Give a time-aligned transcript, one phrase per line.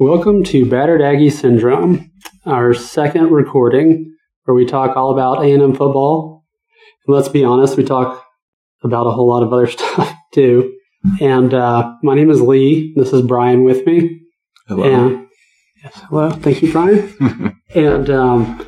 [0.00, 2.10] Welcome to Battered Aggie Syndrome,
[2.46, 6.46] our second recording where we talk all about A&M football.
[7.06, 8.24] And let's be honest, we talk
[8.82, 10.74] about a whole lot of other stuff too.
[11.20, 12.94] And uh, my name is Lee.
[12.96, 14.22] This is Brian with me.
[14.68, 14.84] Hello.
[14.84, 15.26] And,
[15.84, 16.30] yes, hello.
[16.30, 17.60] Thank you, Brian.
[17.74, 18.66] and um,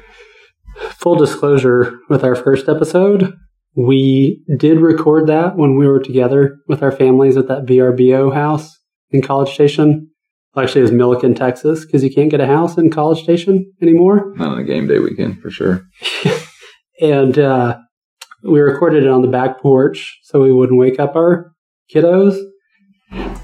[0.98, 3.34] full disclosure with our first episode,
[3.74, 8.78] we did record that when we were together with our families at that VRBO house
[9.08, 10.10] in College Station.
[10.56, 14.32] Actually, it was Millican, Texas, because you can't get a house in College Station anymore.
[14.36, 15.82] Not on a game day weekend for sure.
[17.00, 17.78] and uh,
[18.42, 21.52] we recorded it on the back porch so we wouldn't wake up our
[21.94, 22.38] kiddos.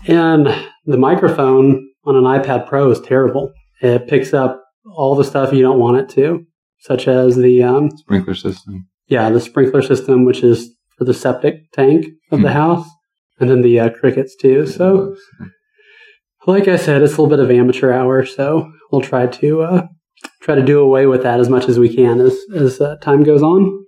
[0.07, 0.47] And
[0.87, 3.53] the microphone on an iPad Pro is terrible.
[3.81, 4.63] It picks up
[4.97, 6.45] all the stuff you don't want it to,
[6.81, 8.87] such as the um, Sprinkler system.
[9.09, 12.55] yeah the sprinkler system, which is for the septic tank of the Hmm.
[12.55, 12.89] house,
[13.39, 14.67] and then the uh, crickets too.
[14.67, 15.15] So,
[16.47, 19.87] like I said, it's a little bit of amateur hour, so we'll try to uh,
[20.43, 23.23] try to do away with that as much as we can as as uh, time
[23.23, 23.85] goes on.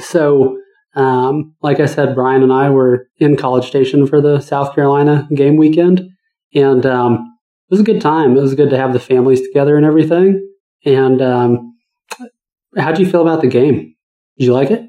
[0.00, 0.58] So,
[0.94, 5.28] um, like I said, Brian and I were in College Station for the South Carolina
[5.34, 6.08] game weekend,
[6.54, 7.14] and um,
[7.68, 8.36] it was a good time.
[8.36, 10.48] It was good to have the families together and everything.
[10.84, 11.74] And um,
[12.76, 13.94] how do you feel about the game?
[14.38, 14.82] Did you like it?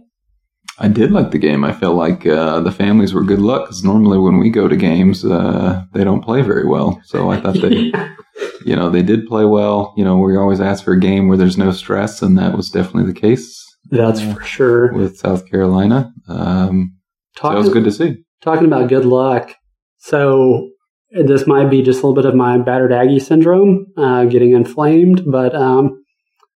[0.79, 1.63] I did like the game.
[1.63, 4.75] I felt like uh, the families were good luck because normally when we go to
[4.75, 6.99] games, uh, they don't play very well.
[7.05, 7.91] So I thought they,
[8.65, 9.93] you know, they did play well.
[9.95, 12.69] You know, we always ask for a game where there's no stress, and that was
[12.69, 14.93] definitely the case That's uh, for sure.
[14.93, 16.11] with South Carolina.
[16.27, 16.97] Um,
[17.37, 18.23] so it was good to see.
[18.41, 19.55] talking about good luck.
[19.99, 20.69] So
[21.11, 25.23] this might be just a little bit of my battered Aggie syndrome, uh, getting inflamed,
[25.25, 26.02] but um,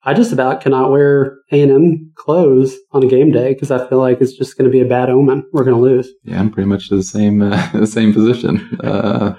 [0.06, 3.86] I just about cannot wear A and M clothes on a game day because I
[3.88, 5.44] feel like it's just going to be a bad omen.
[5.52, 6.10] We're going to lose.
[6.24, 8.70] Yeah, I'm pretty much the same uh, the same position.
[8.84, 9.34] Uh,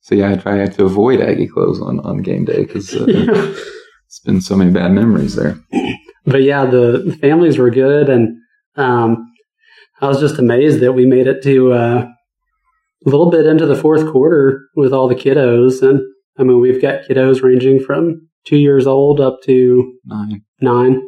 [0.00, 3.06] so yeah, I try to avoid Aggie clothes on on game day because uh,
[4.06, 5.58] it's been so many bad memories there.
[6.26, 8.36] but yeah, the, the families were good, and
[8.76, 9.32] um,
[10.00, 12.08] I was just amazed that we made it to uh,
[13.06, 15.82] a little bit into the fourth quarter with all the kiddos.
[15.82, 16.00] And
[16.36, 20.42] I mean, we've got kiddos ranging from two years old up to Nine.
[20.60, 21.02] nine,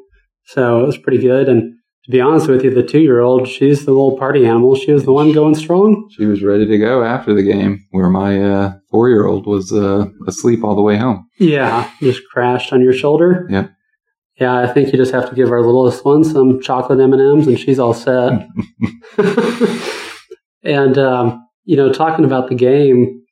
[0.47, 1.49] so it was pretty good.
[1.49, 1.75] And
[2.05, 4.77] to be honest with you, the two-year-old, she's the little party animal.
[4.77, 6.09] She was the one going strong.
[6.17, 9.73] She was ready to go after the game, where my uh, four year old was
[9.73, 11.27] uh, asleep all the way home.
[11.41, 13.47] Yeah, just crashed on your shoulder.
[13.51, 13.71] Yep.
[14.39, 17.23] Yeah, I think you just have to give our littlest one some chocolate M and
[17.23, 18.47] M's, and she's all set.
[20.63, 23.23] and um, you know, talking about the game,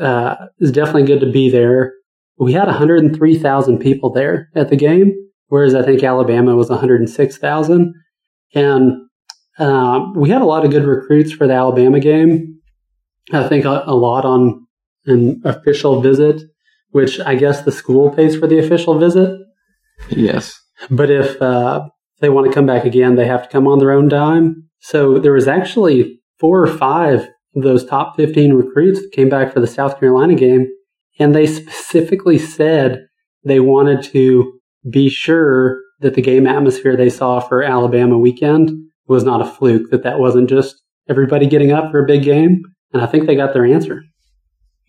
[0.00, 1.92] uh, it's definitely good to be there.
[2.38, 5.12] We had 103,000 people there at the game,
[5.48, 7.94] whereas I think Alabama was 106,000,
[8.54, 8.92] and
[9.58, 12.60] um, we had a lot of good recruits for the Alabama game.
[13.32, 14.66] I think a, a lot on
[15.06, 16.42] an official visit,
[16.90, 19.38] which I guess the school pays for the official visit.
[20.10, 20.58] Yes.
[20.90, 21.88] But if uh,
[22.20, 24.68] they want to come back again, they have to come on their own dime.
[24.80, 29.52] So there was actually four or five of those top 15 recruits that came back
[29.52, 30.68] for the South Carolina game.
[31.18, 33.06] And they specifically said
[33.44, 38.70] they wanted to be sure that the game atmosphere they saw for Alabama weekend
[39.06, 40.76] was not a fluke, that that wasn't just
[41.08, 42.62] everybody getting up for a big game.
[42.92, 44.02] And I think they got their answer.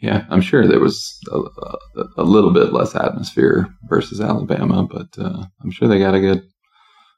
[0.01, 5.07] Yeah, I'm sure there was a, a, a little bit less atmosphere versus Alabama, but
[5.17, 6.43] uh, I'm sure they got a good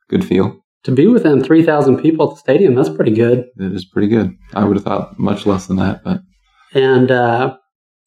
[0.09, 0.57] good feel.
[0.83, 3.45] To be within 3,000 people at the stadium, that's pretty good.
[3.57, 4.35] It is pretty good.
[4.55, 6.21] I would have thought much less than that, but
[6.73, 7.55] And uh,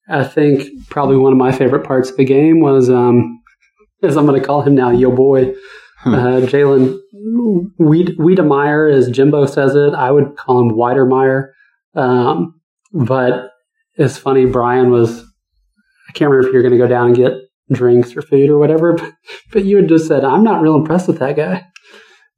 [0.09, 3.43] I think probably one of my favorite parts of the game was, um,
[4.03, 5.55] as I'm going to call him now, yo boy,
[6.05, 6.99] uh, Jalen
[7.79, 9.95] Weed- Wiedemeyer, as Jimbo says it.
[9.95, 11.49] I would call him Weidermeyer.
[11.95, 12.61] Um,
[12.93, 13.51] but
[13.97, 15.21] it's funny, Brian was,
[16.09, 17.33] I can't remember if you're going to go down and get
[17.73, 19.13] drinks or food or whatever, but,
[19.53, 21.67] but you had just said, I'm not real impressed with that guy.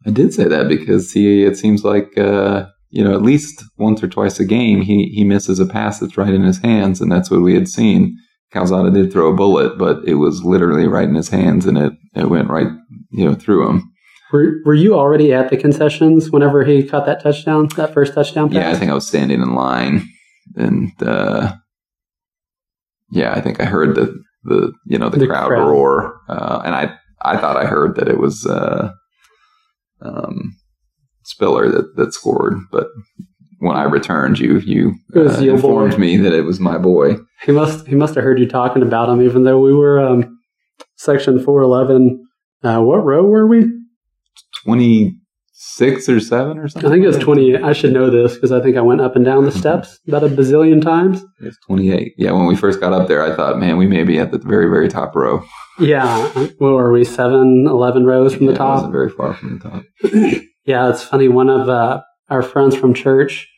[0.06, 1.44] I did say that because he.
[1.44, 2.66] It seems like uh,
[2.96, 6.16] you know at least once or twice a game he he misses a pass that's
[6.16, 8.16] right in his hands, and that's what we had seen.
[8.52, 11.92] Calzada did throw a bullet, but it was literally right in his hands, and it
[12.14, 12.68] it went right
[13.10, 13.92] you know through him.
[14.32, 18.48] Were, were you already at the concessions whenever he caught that touchdown, that first touchdown
[18.48, 18.56] pass?
[18.56, 20.02] Yeah, I think I was standing in line,
[20.56, 21.52] and uh,
[23.10, 24.06] yeah, I think I heard the
[24.44, 25.68] the you know the, The crowd, crowd.
[25.68, 28.90] roar, uh, and I I thought I heard that it was uh,
[30.00, 30.56] um,
[31.28, 32.86] Spiller that that scored, but
[33.58, 35.98] when I returned, you you uh, informed boy.
[35.98, 37.16] me that it was my boy.
[37.44, 40.38] He must he must have heard you talking about him, even though we were um,
[40.96, 42.24] section four eleven.
[42.62, 43.66] Uh, what row were we?
[44.64, 45.16] Twenty
[45.52, 46.88] six or seven or something.
[46.90, 47.18] I think it was.
[47.18, 47.62] 28.
[47.62, 50.22] I should know this because I think I went up and down the steps about
[50.22, 51.24] a bazillion times.
[51.40, 52.12] It's 28.
[52.18, 54.38] Yeah, when we first got up there, I thought, man, we may be at the
[54.38, 55.42] very, very top row.
[55.78, 56.28] Yeah.
[56.58, 57.04] What were we?
[57.04, 58.74] Seven, 11 rows from the Yeah, It top?
[58.76, 60.42] wasn't very far from the top.
[60.66, 61.28] Yeah, it's funny.
[61.28, 63.48] One of uh, our friends from church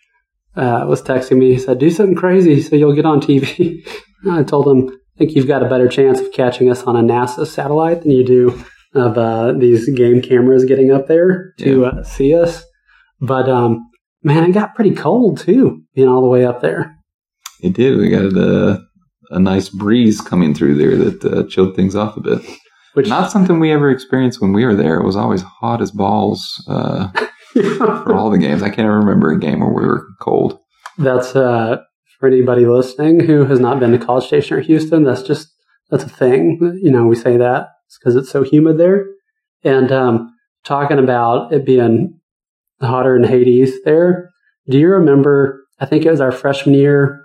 [0.54, 1.54] uh, was texting me.
[1.54, 3.86] He said, "Do something crazy so you'll get on TV."
[4.30, 7.00] I told him, "I think you've got a better chance of catching us on a
[7.00, 8.64] NASA satellite than you do
[8.94, 12.62] of uh, these game cameras getting up there to uh, see us."
[13.20, 13.90] But um,
[14.22, 16.94] man, it got pretty cold too, being all the way up there.
[17.62, 17.98] It did.
[17.98, 18.80] We got a,
[19.30, 22.42] a nice breeze coming through there that uh, chilled things off a bit.
[22.94, 24.98] Which Not something we ever experienced when we were there.
[24.98, 27.08] It was always hot as balls uh,
[27.52, 28.62] for all the games.
[28.62, 30.58] I can't remember a game where we were cold.
[30.96, 31.78] That's uh,
[32.18, 35.04] for anybody listening who has not been to College Station or Houston.
[35.04, 35.48] That's just
[35.90, 36.58] that's a thing.
[36.82, 37.68] You know, we say that
[37.98, 39.06] because it's so humid there.
[39.64, 42.18] And um, talking about it being
[42.80, 44.30] hotter in Hades there.
[44.68, 45.64] Do you remember?
[45.80, 47.24] I think it was our freshman year.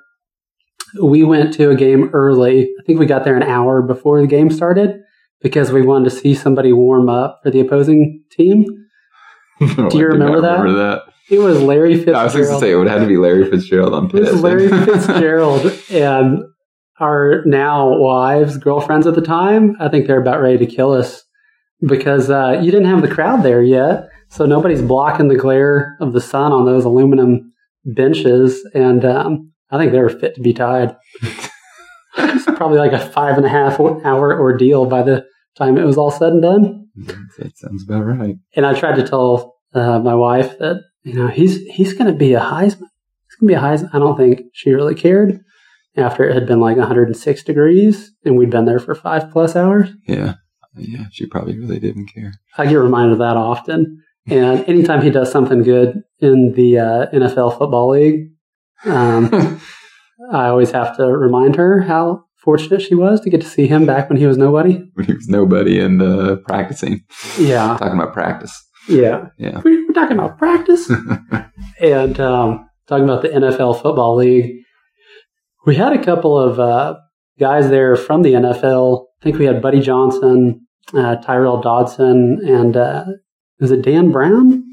[1.01, 2.69] We went to a game early.
[2.79, 4.99] I think we got there an hour before the game started
[5.43, 8.65] because we wanted to see somebody warm up for the opposing team.
[9.59, 10.59] Do you remember that?
[10.59, 11.03] Remember that?
[11.29, 12.17] It was Larry Fitzgerald.
[12.17, 14.41] I was going to say it would have to be Larry Fitzgerald on It was
[14.41, 16.43] Larry Fitzgerald and
[16.99, 19.75] our now wives, girlfriends at the time.
[19.79, 21.23] I think they're about ready to kill us
[21.85, 24.07] because uh, you didn't have the crowd there yet.
[24.29, 27.53] So nobody's blocking the glare of the sun on those aluminum
[27.85, 28.65] benches.
[28.73, 30.95] And um, I think they were fit to be tied.
[32.17, 35.97] it's probably like a five and a half hour ordeal by the time it was
[35.97, 36.87] all said and done.
[37.37, 38.35] that sounds about right.
[38.55, 42.17] And I tried to tell uh, my wife that you know he's he's going to
[42.17, 42.89] be a Heisman.
[43.27, 43.89] He's going to be a Heisman.
[43.93, 45.39] I don't think she really cared
[45.95, 49.89] after it had been like 106 degrees and we'd been there for five plus hours.
[50.07, 50.35] Yeah.
[50.75, 52.33] Yeah, she probably really didn't care.
[52.57, 54.01] I get reminded of that often.
[54.25, 58.31] And anytime he does something good in the uh, NFL football league,
[58.85, 59.29] um,
[60.31, 63.85] I always have to remind her how fortunate she was to get to see him
[63.85, 64.83] back when he was nobody.
[64.93, 67.01] when he was nobody and uh, practicing.
[67.39, 68.53] Yeah, Talking about practice.
[68.89, 69.27] yeah.
[69.37, 69.61] Yeah.
[69.63, 70.89] We- We're talking about practice.
[71.81, 74.55] and um, talking about the NFL Football League,
[75.65, 76.95] we had a couple of uh,
[77.39, 79.05] guys there from the NFL.
[79.21, 83.05] I think we had Buddy Johnson, uh, Tyrel Dodson, and uh,
[83.59, 84.63] was it Dan Brown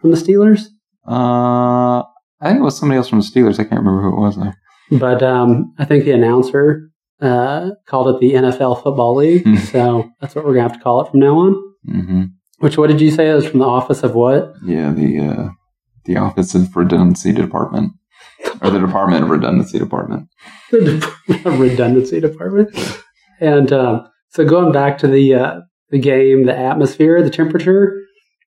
[0.00, 0.64] from the Steelers?
[1.06, 2.02] Uh,
[2.40, 3.54] I think it was somebody else from the Steelers.
[3.60, 4.52] I can't remember who it was though.
[4.98, 6.87] But um, I think the announcer
[7.20, 9.44] uh, called it the NFL Football League.
[9.44, 9.56] Hmm.
[9.56, 11.74] so that's what we're going to have to call it from now on.
[11.86, 12.24] hmm
[12.58, 13.30] Which, what did you say?
[13.30, 14.52] It was from the office of what?
[14.64, 15.48] Yeah, the uh,
[16.04, 17.92] the Office of Redundancy Department
[18.62, 20.28] or the Department of Redundancy Department.
[20.70, 22.76] the Department of redundancy department.
[23.40, 25.60] And um, so going back to the uh,
[25.90, 28.00] the game, the atmosphere, the temperature,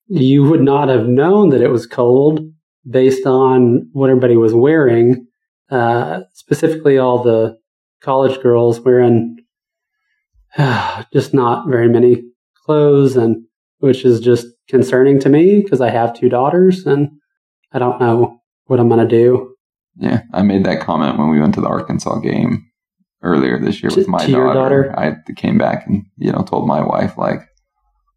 [0.07, 2.41] you would not have known that it was cold
[2.89, 5.27] based on what everybody was wearing.
[5.69, 7.57] Uh, specifically, all the
[8.01, 9.38] college girls wearing
[11.13, 12.24] just not very many
[12.65, 13.44] clothes, and
[13.80, 17.09] which is just concerning to me because I have two daughters and
[17.71, 19.56] I don't know what I'm going to do.
[19.98, 22.65] Yeah, I made that comment when we went to the Arkansas game
[23.21, 24.94] earlier this year To- with my your daughter?
[24.97, 27.42] I came back and you know told my wife like,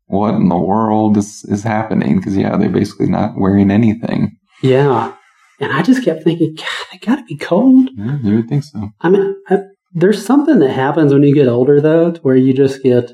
[0.06, 4.36] "What in the world is is happening?" Because yeah, they're basically not wearing anything.
[4.62, 5.14] Yeah.
[5.60, 7.88] And I just kept thinking, God, they got to be cold.
[7.96, 8.90] Yeah, you would think so.
[9.00, 9.60] I mean, I,
[9.94, 13.12] there's something that happens when you get older, though, to where you just get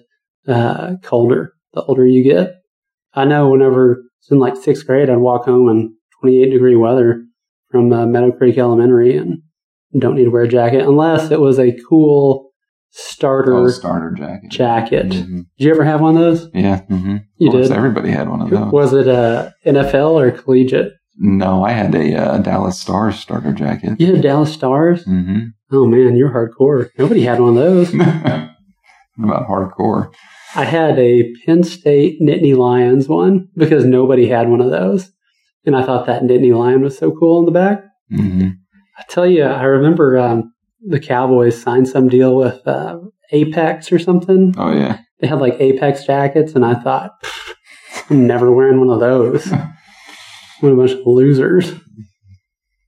[0.49, 2.54] uh, colder the older you get.
[3.14, 7.25] I know whenever it's in like sixth grade, I'd walk home in 28 degree weather
[7.70, 9.42] from uh, Meadow Creek Elementary and
[9.99, 12.50] don't need to wear a jacket unless it was a cool
[12.90, 14.50] starter Oh, starter jacket.
[14.50, 15.06] jacket.
[15.08, 15.46] Mhm.
[15.58, 16.49] Did you ever have one of those?
[16.54, 17.70] Yeah, hmm You did?
[17.70, 18.72] Everybody had one of those.
[18.72, 20.92] Was it uh, NFL or collegiate?
[21.19, 24.00] No, I had a uh, Dallas Stars starter jacket.
[24.00, 25.05] You had Dallas Stars?
[25.05, 26.88] hmm Oh man, you're hardcore.
[26.99, 27.95] Nobody had one of those.
[27.95, 30.12] About hardcore.
[30.57, 35.12] I had a Penn State Nittany Lions one because nobody had one of those.
[35.64, 37.85] And I thought that Nittany Lion was so cool in the back.
[38.11, 38.49] hmm
[38.99, 40.52] I tell you, I remember um,
[40.87, 42.99] the Cowboys signed some deal with uh,
[43.33, 44.55] Apex or something.
[44.59, 44.99] Oh yeah.
[45.21, 47.12] They had like Apex jackets, and I thought,
[48.11, 49.50] I'm never wearing one of those.
[50.61, 51.73] What a bunch of losers.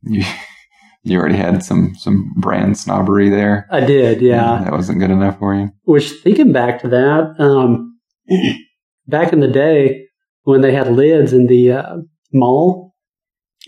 [0.02, 0.24] You
[1.02, 3.66] you already had some some brand snobbery there.
[3.70, 4.62] I did, yeah.
[4.62, 5.70] That wasn't good enough for you.
[5.84, 7.98] Which, thinking back to that, um,
[9.06, 10.06] back in the day
[10.44, 11.96] when they had lids in the uh,
[12.32, 12.94] mall,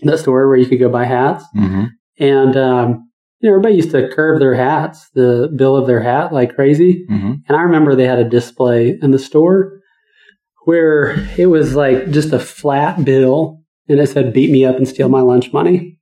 [0.03, 1.85] that store where you could go buy hats, hmm
[2.17, 3.09] and um,
[3.39, 7.05] you know, everybody used to curve their hats, the bill of their hat, like crazy.
[7.09, 9.81] hmm And I remember they had a display in the store
[10.63, 14.87] where it was like just a flat bill and it said beat me up and
[14.87, 15.97] steal my lunch money.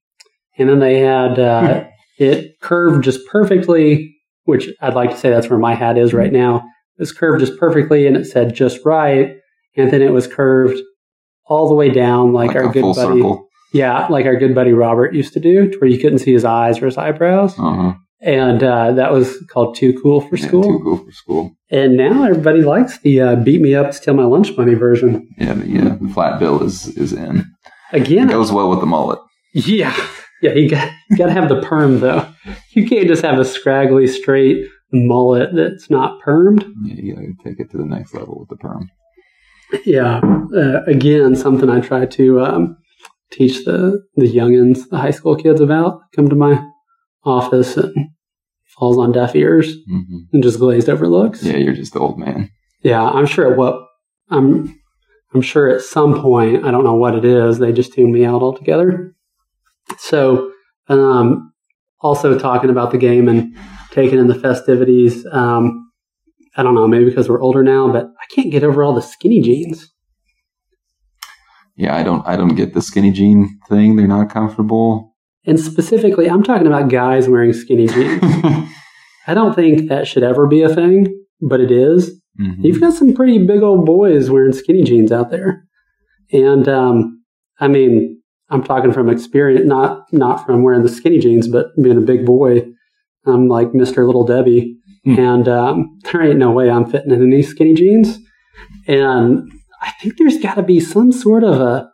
[0.58, 1.86] And then they had uh,
[2.20, 6.32] it curved just perfectly, which I'd like to say that's where my hat is right
[6.32, 6.58] now.
[6.98, 9.36] It was curved just perfectly and it said just right.
[9.75, 10.80] And then it was curved
[11.48, 12.96] all the way down like, Like our good buddy.
[13.22, 13.48] circle.
[13.74, 16.46] Yeah, like our good buddy Robert used to do, to where you couldn't see his
[16.46, 17.58] eyes or his eyebrows.
[17.58, 17.94] Uh-huh.
[18.22, 20.63] And uh, that was called Too Cool for Yeah, School.
[20.63, 21.52] too cool for school.
[21.72, 25.28] And now everybody likes the uh, beat me up, steal my lunch money version.
[25.40, 27.52] Yeah, the, yeah, the flat bill is is in.
[27.94, 29.20] It Again, goes well with the mullet.
[29.54, 29.96] yeah,
[30.42, 32.28] yeah, you got, you got to have the perm though.
[32.74, 36.64] You can't just have a scraggly, straight mullet that's not permed.
[36.84, 38.90] Yeah, you gotta take it to the next level with the perm.
[39.86, 40.22] Yeah,
[40.56, 42.78] uh, again, something I try to um,
[43.32, 46.02] teach the the youngins, the high school kids about.
[46.16, 46.64] Come to my
[47.26, 48.10] office and
[48.78, 51.44] falls on deaf ears hmm and just glazed over looks.
[51.44, 52.50] Yeah, you're just the old man.
[52.82, 53.86] Yeah, I'm sure at what
[54.30, 54.80] I'm
[55.34, 58.25] I'm sure at some point, I don't know what it is, they just tune me
[58.25, 59.16] out altogether.
[59.98, 60.52] So
[60.88, 61.52] um
[62.02, 63.56] also talking about the game and
[63.92, 65.92] taking in the festivities, um
[66.56, 69.02] I don't know, maybe because we're older now, but I can't get over all the
[69.02, 69.92] skinny jeans.
[71.75, 73.96] Yeah, I don't I don't get the skinny jean thing.
[73.96, 75.16] They're not comfortable.
[75.46, 78.22] And specifically, I'm talking about guys wearing skinny jeans.
[79.28, 82.22] I don't think that should ever be a thing, but it is.
[82.40, 82.63] Mhm.
[82.63, 85.66] You've got some pretty big old boys wearing skinny jeans out there,
[86.32, 87.24] and um,
[87.60, 91.98] I mean, I'm talking from experience, not not from wearing the skinny jeans, but being
[91.98, 92.66] a big boy.
[93.25, 95.20] I'm like Mister Little Debbie, Hmm.
[95.20, 98.20] and um, there ain't no way I'm fitting in any skinny jeans.
[98.88, 101.90] And I think there's got to be some sort of a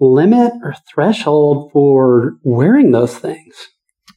[0.00, 3.54] limit or threshold for wearing those things.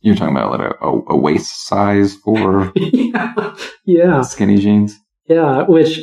[0.01, 4.21] You're talking about like a, a, a waist size for yeah, yeah.
[4.21, 4.97] skinny jeans.
[5.31, 5.99] Yeah, which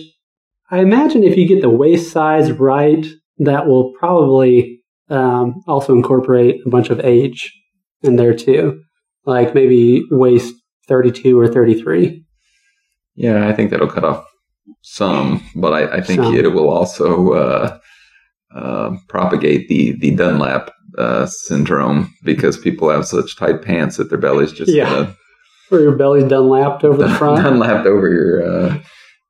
[0.71, 3.07] I imagine if you get the waist size right,
[3.39, 4.81] that will probably
[5.11, 7.53] um, also incorporate a bunch of age
[8.03, 8.83] in there too.
[9.25, 10.55] Like maybe waist
[10.89, 12.25] 32 or 33.
[13.15, 14.25] Yeah, I think that'll cut off
[14.83, 16.35] some, but I, I think Some.
[16.35, 17.79] it will also uh,
[18.55, 24.19] uh, propagate the the Dunlap uh, syndrome because people have such tight pants that their
[24.19, 25.13] belly's just Yeah.
[25.71, 27.45] Or your belly's done lapped over the front.
[27.45, 28.79] Dunlapped over your uh,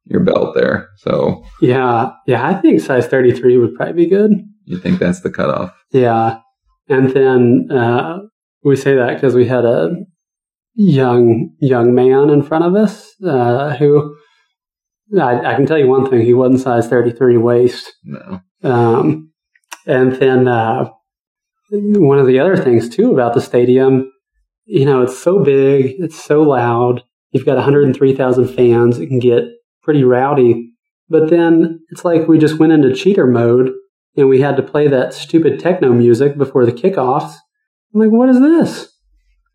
[0.08, 0.88] your belt there.
[0.98, 4.32] So yeah, yeah, I think size 33 would probably be good.
[4.64, 5.72] you think that's the cutoff?
[5.92, 6.38] Yeah.
[6.88, 8.18] And then uh,
[8.64, 9.90] we say that because we had a
[10.74, 14.16] young young man in front of us uh, who
[15.18, 17.92] I, I can tell you one thing: he wasn't size thirty three waist.
[18.04, 18.40] No.
[18.62, 19.32] Um,
[19.86, 20.90] and then uh,
[21.70, 24.10] one of the other things too about the stadium,
[24.64, 27.02] you know, it's so big, it's so loud.
[27.32, 28.98] You've got 103,000 fans.
[28.98, 29.44] It can get
[29.88, 30.70] pretty rowdy.
[31.08, 33.70] But then it's like we just went into cheater mode
[34.18, 37.32] and we had to play that stupid techno music before the kickoffs.
[37.94, 38.92] I'm like, what is this?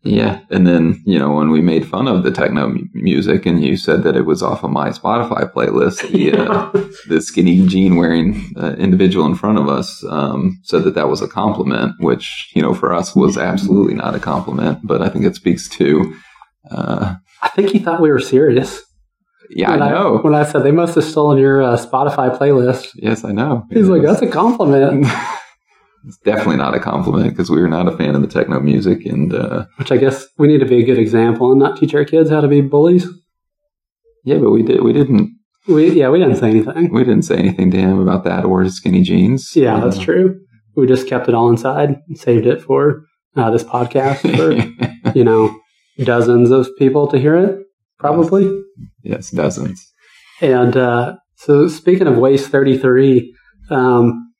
[0.02, 3.64] Yeah, and then you know when we made fun of the techno mu- music, and
[3.64, 6.70] you said that it was off of my Spotify playlist, the uh,
[7.08, 11.22] the skinny jean wearing uh, individual in front of us um, said that that was
[11.22, 14.80] a compliment, which you know for us was absolutely not a compliment.
[14.82, 16.14] But I think it speaks to,
[16.70, 18.82] uh, I think he thought we were serious.
[19.50, 20.18] Yeah, when I know.
[20.18, 22.90] when I said they must have stolen your uh, Spotify playlist.
[22.94, 23.64] yes, I know.
[23.70, 25.06] He's like, It's- that's a compliment.
[26.06, 29.04] it's definitely not a compliment because we were not a fan of the techno music,
[29.06, 31.94] and uh, Which I guess we need to be a good example and not teach
[31.94, 33.06] our kids how to be bullies.
[34.24, 35.30] yeah, but we did we didn't
[35.68, 36.92] We yeah, we didn't say anything.
[36.92, 39.54] we didn't say anything to him about that or his skinny jeans.
[39.54, 40.40] Yeah, that's Uh, true.
[40.76, 43.04] We just kept it all inside and saved it for
[43.36, 44.52] uh, this podcast for
[45.18, 45.54] you know
[45.98, 47.63] dozens of people to hear it,
[48.04, 48.62] probably.
[49.02, 49.92] yes, dozens.
[50.40, 53.34] And uh, so, speaking of thirty three,
[53.70, 54.32] um,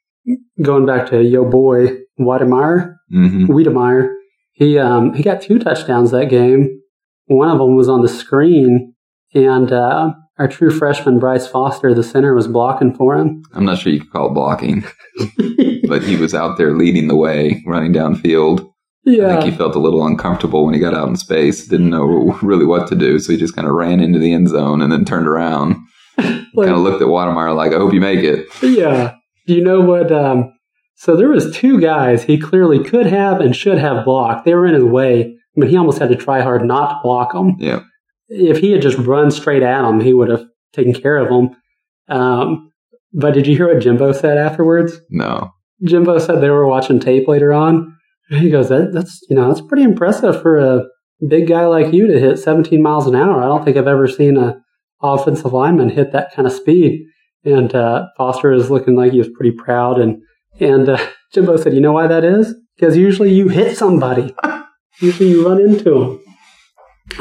[0.62, 4.14] going back to yo boy Wydermyer, hmm Wydermyer,
[4.52, 6.80] he um, he got two touchdowns that game.
[7.26, 8.94] One of them was on the screen,
[9.35, 13.42] and uh, our true freshman Bryce Foster, the center, was blocking for him.
[13.54, 14.85] I'm not sure you could call it blocking,
[15.88, 18.71] but he was out there leading the way, running downfield.
[19.07, 22.39] I think he felt a little uncomfortable when he got out in space, didn't know
[22.43, 24.91] really what to do, so he just kind of ran into the end zone and
[24.93, 25.77] then turned around,
[26.19, 29.15] Like- kind of looked at Watermeyer like, "I hope you make it." Yeah.
[29.47, 30.11] Do you know what?
[30.11, 30.53] Um,
[30.97, 34.45] so there was two guys he clearly could have and should have blocked.
[34.47, 37.33] They were in his way, but he almost had to try hard not to block
[37.33, 37.57] them.
[37.59, 37.81] Yeah,
[38.29, 41.51] If he had just run straight at them, he would have taken care of them.
[42.09, 42.71] Um,
[43.13, 44.99] but did you hear what Jimbo said afterwards?
[45.11, 47.97] no, Jimbo said they were watching tape later on.
[48.28, 50.85] He goes, that, "That's you know that's pretty impressive for a
[51.28, 53.43] big guy like you to hit 17 miles an hour.
[53.43, 54.61] I don't think I've ever seen a
[55.02, 57.07] offensive lineman hit that kind of speed."
[57.45, 60.00] and uh, Foster is looking like he was pretty proud.
[60.00, 60.23] And
[60.61, 62.54] and uh, Jimbo said, "You know why that is?
[62.76, 64.35] Because usually you hit somebody.
[65.00, 66.21] usually you run into them."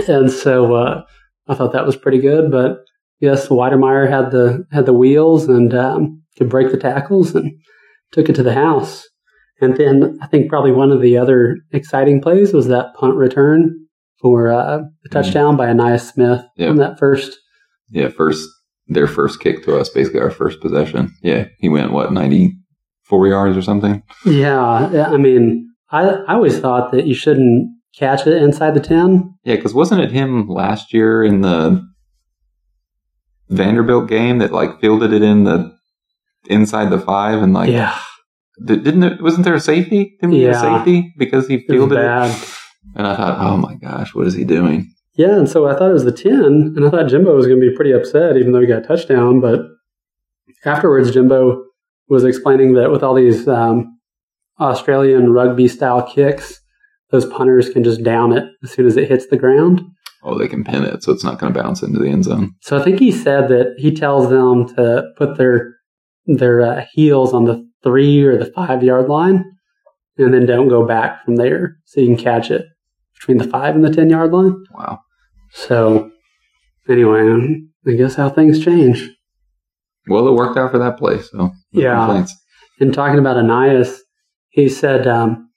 [0.08, 1.04] And so uh,
[1.48, 2.52] I thought that was pretty good.
[2.52, 2.78] But
[3.20, 7.52] yes, Wydermyer had the had the wheels and um, could break the tackles and
[8.12, 9.08] took it to the house.
[9.64, 13.80] And then I think probably one of the other exciting plays was that punt return
[14.22, 16.70] for uh, the touchdown by Ainias Smith Yeah.
[16.70, 17.38] on that first.
[17.90, 18.48] Yeah, first
[18.88, 21.12] their first kick to us, basically our first possession.
[21.22, 22.54] Yeah, he went what ninety
[23.04, 24.02] four yards or something.
[24.26, 29.36] Yeah, I mean, I I always thought that you shouldn't catch it inside the ten.
[29.44, 31.82] Yeah, because wasn't it him last year in the
[33.50, 35.78] Vanderbilt game that like fielded it in the
[36.50, 37.98] inside the five and like yeah,
[38.64, 39.22] didn't it?
[39.22, 40.16] Wasn't there a safety?
[40.20, 42.02] Didn't he get a safety because he it fielded it?
[42.02, 42.48] bad.
[42.96, 44.94] And I thought, oh my gosh, what is he doing?
[45.16, 47.60] Yeah, and so I thought it was the ten, and I thought Jimbo was going
[47.60, 49.40] to be pretty upset, even though he got a touchdown.
[49.40, 49.62] But
[50.66, 51.64] afterwards, Jimbo
[52.10, 54.00] was explaining that with all these um,
[54.60, 56.60] Australian rugby style kicks,
[57.12, 59.82] those punters can just down it as soon as it hits the ground.
[60.24, 62.56] Oh, they can pin it, so it's not going to bounce into the end zone.
[62.62, 65.76] So I think he said that he tells them to put their
[66.26, 69.44] their uh, heels on the three or the five yard line,
[70.18, 72.66] and then don't go back from there, so you can catch it
[73.20, 74.56] between the five and the ten yard line.
[74.74, 75.00] Wow.
[75.52, 76.12] So
[76.90, 79.10] anyway, I guess how things change.
[80.08, 81.96] Well, it worked out for that play, so no Yeah.
[82.06, 82.36] complaints.
[82.80, 84.00] And talking about Ainias,
[84.50, 85.50] he said um,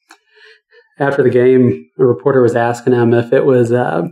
[0.99, 4.03] after the game, a reporter was asking him if it was uh,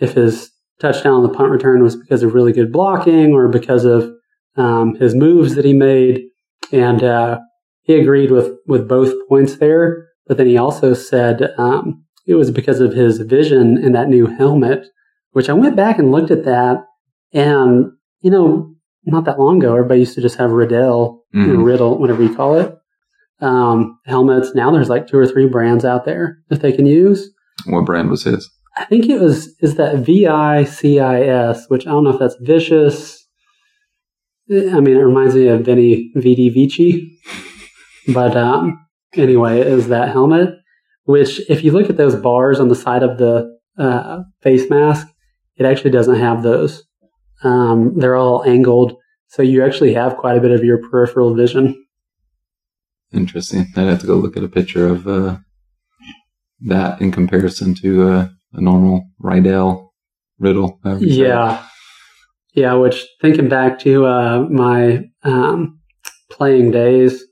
[0.00, 3.84] if his touchdown on the punt return was because of really good blocking or because
[3.84, 4.10] of
[4.56, 6.22] um, his moves that he made,
[6.72, 7.38] and uh,
[7.82, 10.08] he agreed with with both points there.
[10.26, 14.26] But then he also said um, it was because of his vision in that new
[14.26, 14.86] helmet,
[15.32, 16.84] which I went back and looked at that,
[17.32, 17.86] and
[18.20, 18.74] you know,
[19.04, 21.64] not that long ago, everybody used to just have Riddell or Mhm.
[21.64, 22.76] Riddle, whatever you call it.
[23.40, 24.54] Um, helmets.
[24.54, 27.30] Now there's like two or three brands out there that they can use.
[27.66, 28.48] What brand was his?
[28.76, 32.10] I think it was is that V I C I S, which I don't know
[32.10, 33.19] if that's vicious.
[34.50, 37.18] I mean, it reminds me of Veni Vidi Vici,
[38.08, 38.84] but um,
[39.14, 40.56] anyway, it is that helmet.
[41.04, 45.08] Which, if you look at those bars on the side of the uh, face mask,
[45.56, 46.84] it actually doesn't have those.
[47.42, 48.96] Um, they're all angled,
[49.28, 51.86] so you actually have quite a bit of your peripheral vision.
[53.12, 53.66] Interesting.
[53.76, 55.38] I'd have to go look at a picture of uh,
[56.62, 59.92] that in comparison to uh, a normal Riddell
[60.38, 60.80] Riddle.
[61.00, 61.64] Yeah.
[62.54, 65.78] Yeah, which thinking back to uh, my um,
[66.30, 67.22] playing days,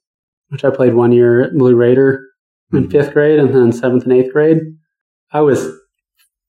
[0.49, 2.25] which I played one year at Blue Raider
[2.73, 2.91] in Mhm.
[2.93, 4.59] fifth grade and then seventh and eighth grade,
[5.33, 5.69] I was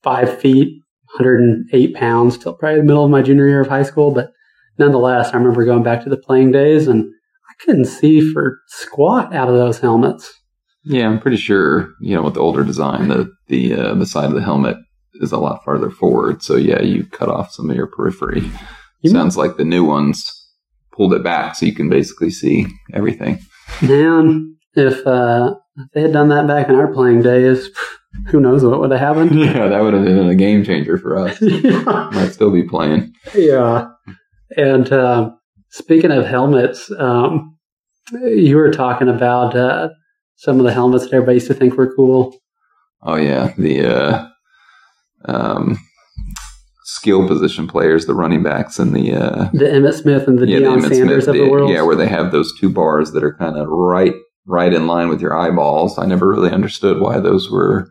[0.04, 0.82] five feet,
[1.16, 4.12] 108 pounds till probably the middle of my junior year of high school.
[4.12, 4.32] But
[4.78, 7.04] nonetheless, I remember going back to the playing days and
[7.50, 10.32] I couldn't see for squat out of those helmets.
[10.84, 11.90] Yeah, I'm pretty sure.
[12.02, 14.78] You know, with the older design, the the uh, the side of the helmet
[15.20, 16.42] is a lot farther forward.
[16.44, 18.50] So yeah, you cut off some of your periphery.
[19.02, 20.24] You- Sounds like the new ones
[20.94, 23.40] pulled it back, so you can basically see everything.
[23.82, 27.70] Man, if, uh, if they had done that back in our playing days,
[28.28, 29.32] who knows what would have happened?
[29.40, 31.38] Yeah, that would have been a game changer for us.
[31.42, 32.10] yeah.
[32.14, 33.14] Might still be playing.
[33.36, 33.88] Yeah.
[34.58, 35.30] And uh,
[35.70, 37.56] speaking of helmets, um,
[38.12, 39.90] you were talking about uh,
[40.36, 42.36] some of the helmets that everybody used to think were cool.
[43.04, 44.28] Oh yeah, the uh,
[45.26, 45.78] um,
[46.84, 50.60] skill position players, the running backs, and the uh, The Emmitt Smith and the yeah,
[50.60, 51.70] Deion Sanders Smith, of the the- world.
[51.72, 54.14] Yeah, where they have those two bars that are kind of right,
[54.46, 55.98] right in line with your eyeballs.
[55.98, 57.90] I never really understood why those were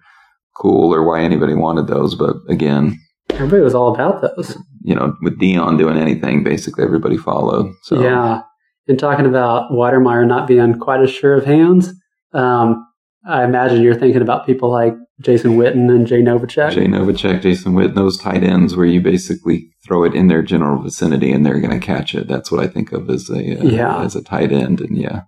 [0.57, 2.15] cool or why anybody wanted those.
[2.15, 2.99] But again,
[3.31, 4.57] Everybody was all about those.
[4.83, 7.73] you know, with Deion doing anything, basically everybody followed.
[7.83, 8.43] So Yeah.
[8.89, 11.93] And talking about Watermeyer not being quite as sure of hands,
[12.33, 12.87] um,
[13.29, 16.71] I imagine you're thinking about people like Jason Witten and Jay Novacek.
[16.73, 20.81] Jay Novacek, Jason Witten, those tight ends where you basically throw it in their general
[20.81, 22.29] vicinity and they're going to catch it.
[22.29, 24.03] That's what I think of as a uh, Yeah.
[24.05, 24.81] as a tight end.
[24.81, 25.23] And yeah,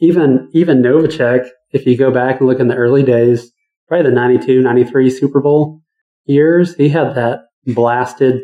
[0.00, 3.52] even even Novacek, if you go back and look in the early days,
[3.88, 5.80] probably the 92, 93 Super Bowl
[6.24, 8.40] years, he had that blasted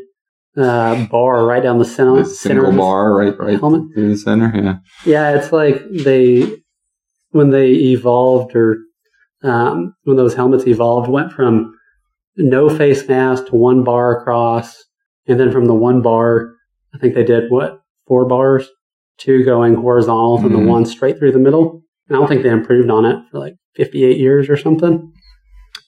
[0.57, 3.85] uh, bar right down the center, the center single bar right right helmet.
[3.95, 4.53] through the center.
[4.55, 4.75] Yeah,
[5.07, 6.59] Yeah, it's like they
[7.31, 8.79] when they evolved or
[9.43, 11.75] um, when those helmets evolved, went from
[12.37, 14.77] no face mask to one bar across,
[15.27, 16.53] and then from the one bar,
[16.95, 18.69] I think they did what four bars,
[19.19, 20.53] two going horizontal and Mhm.
[20.65, 21.83] the one straight through the middle.
[22.09, 25.13] And I don't think they improved on it for like 58 years or something.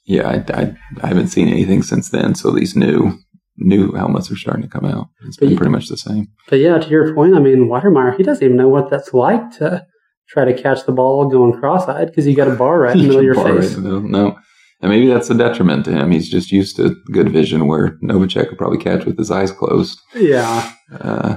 [0.05, 0.29] yeah.
[0.29, 2.35] I, I I haven't seen anything since then.
[2.35, 3.19] So these new
[3.57, 5.09] new helmets are starting to come out.
[5.27, 6.29] It's been pretty much the same.
[6.49, 9.51] But yeah, to your point, I mean, Watermeyer, he doesn't even know what that's like
[9.59, 9.85] to
[10.29, 13.05] try to catch the ball going cross-eyed because you got a bar right in the
[13.05, 13.75] middle of your right face.
[13.77, 14.11] in.
[14.11, 14.37] No.
[14.81, 16.11] And maybe that's a detriment to him.
[16.11, 20.01] He's just used to good vision where Novacek could probably catch with his eyes closed.
[20.15, 20.73] Yeah.
[20.99, 21.37] Uh,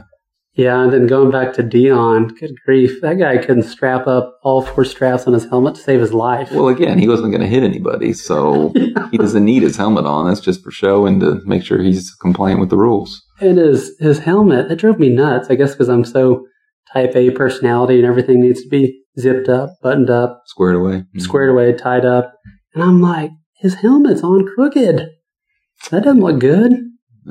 [0.56, 4.62] Yeah, and then going back to Deion, good grief, that guy couldn't strap up all
[4.64, 6.50] four straps on his helmet to save his life.
[6.52, 8.72] well, again, he wasn't going to hit anybody, so
[9.12, 10.26] he doesn't need his helmet on.
[10.28, 13.22] That's just for show and to make sure he's compliant with the rules.
[13.42, 15.50] And his his helmet, that drove me nuts.
[15.52, 16.48] I guess because I'm so
[16.96, 21.04] type A personality and everything needs to be zipped up, buttoned up, Squared away.
[21.18, 22.34] squared away, tied up.
[22.74, 25.10] And I'm like, his helmet's on crooked.
[25.92, 26.74] That doesn't look good.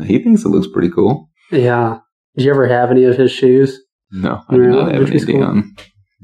[0.04, 1.30] He thinks it looks pretty cool.
[1.50, 1.98] Yeah.
[2.36, 3.80] Did you ever have any of his shoes?
[4.10, 5.40] No, I do not have Elementary any school?
[5.40, 5.62] Deion.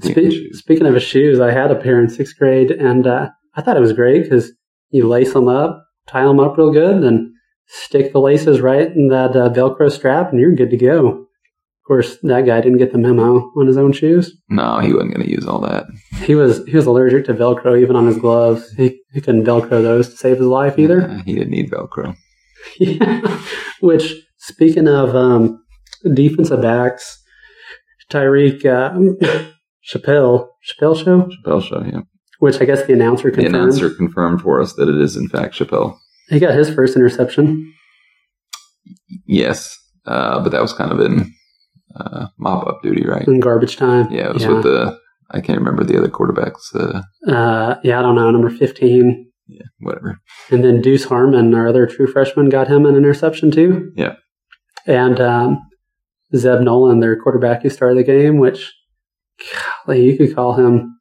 [0.02, 3.28] Deion Spe- speaking of his shoes, I had a pair in sixth grade, and uh,
[3.54, 4.52] I thought it was great because
[4.90, 7.30] you lace them up, tie them up real good, and
[7.66, 11.26] stick the laces right in that uh, Velcro strap, and you're good to go.
[11.90, 14.32] Of course, that guy didn't get the memo on his own shoes.
[14.48, 15.86] No, he wasn't going to use all that.
[16.22, 18.70] He was he was allergic to Velcro even on his gloves.
[18.76, 21.10] He, he couldn't Velcro those to save his life either.
[21.10, 22.14] Uh, he didn't need Velcro.
[22.78, 23.42] Yeah.
[23.80, 25.64] Which, speaking of um,
[26.14, 27.20] defensive backs,
[28.08, 29.18] Tyreek um,
[29.84, 32.02] Chappelle, Chappelle Show, Chappelle show, yeah.
[32.38, 33.52] which I guess the announcer confirmed.
[33.52, 35.98] The announcer confirmed for us that it is in fact Chappelle.
[36.28, 37.74] He got his first interception.
[39.26, 39.76] Yes,
[40.06, 41.34] uh, but that was kind of in
[41.96, 43.26] uh, mop up duty, right?
[43.26, 44.10] in garbage time.
[44.10, 44.48] Yeah, it was yeah.
[44.50, 44.98] with the
[45.32, 46.74] I can't remember the other quarterbacks.
[46.74, 49.30] Uh, Uh, yeah, I don't know, number 15.
[49.46, 50.18] yeah, whatever.
[50.50, 53.92] And then Deuce Harmon, our other true freshman, got him an interception too.
[53.94, 54.14] Yeah.
[54.86, 55.58] And um,
[56.34, 58.72] Zeb Noland, their quarterback who started the game, which,
[59.86, 60.98] golly, you could call him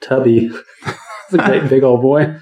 [0.00, 0.48] Tubby.
[1.30, 2.34] He's a big, big old boy.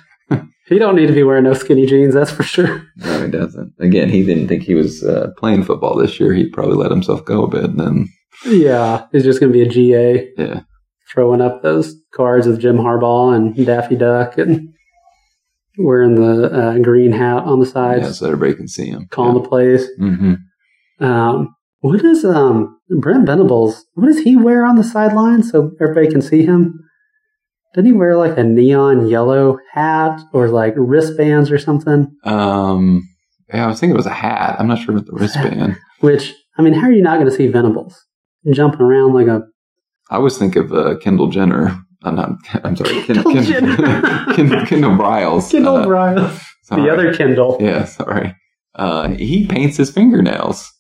[0.71, 2.87] He don't need to be wearing no skinny jeans, that's for sure.
[2.97, 3.75] No, he doesn't.
[3.81, 6.33] Again, he didn't think he was uh, playing football this year.
[6.33, 8.09] He'd probably let himself go a bit, and then
[8.47, 10.61] Yeah, he's just going to be a GA yeah,
[11.13, 14.69] throwing up those cards with Jim Harbaugh and Daffy Duck and
[15.79, 19.07] wearing the uh, green hat on the side, yeah, so everybody can see him.
[19.11, 19.87] calling the plays.
[19.99, 20.35] hmm
[21.01, 23.87] Um, what does um, Brent Venables?
[23.95, 26.79] What does he wear on the sideline so everybody can see him?
[27.75, 32.11] Didn't he wear like a neon yellow hat or like wristbands or something?
[32.25, 33.09] Um,
[33.53, 34.57] yeah, I was thinking it was a hat.
[34.59, 35.77] I'm not sure about the wristband.
[36.01, 38.05] Which I mean, how are you not going to see Venables
[38.53, 39.43] jumping around like a?
[40.11, 41.79] I always think of uh, Kendall Jenner.
[42.03, 42.31] I'm not.
[42.65, 43.77] I'm sorry, Ken, Kendall Ken, Jenner.
[44.35, 45.51] Ken, Kendall Briles.
[45.51, 46.83] Kendall uh, Bryant, sorry.
[46.83, 47.59] the other Kendall.
[47.61, 48.35] Yeah, sorry.
[48.75, 50.73] Uh, he paints his fingernails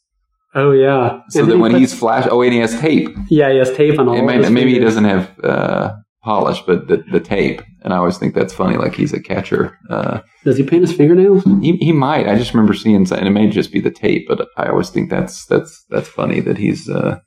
[0.54, 1.20] Oh yeah.
[1.28, 2.26] so that he when puts- he's flash.
[2.30, 3.10] Oh, and he has tape.
[3.28, 4.14] yeah, he has tape on all.
[4.28, 7.62] It his maybe he doesn't have uh, polish, but the, the tape.
[7.82, 8.76] And I always think that's funny.
[8.76, 9.78] Like he's a catcher.
[9.88, 11.44] Uh, Does he paint his fingernails?
[11.62, 12.28] he he might.
[12.28, 15.10] I just remember seeing, and it may just be the tape, but I always think
[15.10, 17.18] that's that's that's funny that he's uh,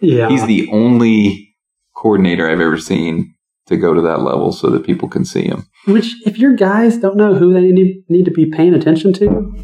[0.00, 0.28] Yeah.
[0.28, 1.54] he's the only
[1.96, 3.34] coordinator I've ever seen
[3.66, 5.66] to go to that level so that people can see him.
[5.86, 9.54] Which, if your guys don't know who they need, need to be paying attention to,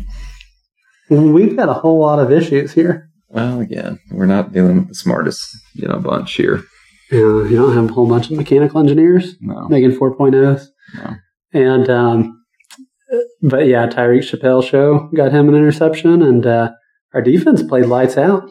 [1.11, 3.09] we've got a whole lot of issues here.
[3.29, 5.41] Well, again, we're not dealing with the smartest,
[5.75, 6.63] you know, bunch here.
[7.11, 10.67] Yeah, you don't have a whole bunch of mechanical engineers No, making 4.0s.
[10.95, 11.15] No.
[11.53, 12.45] And, um,
[13.43, 16.71] but yeah, Tyreek Chappelle show got him an interception, and uh,
[17.15, 18.49] our defense played lights out.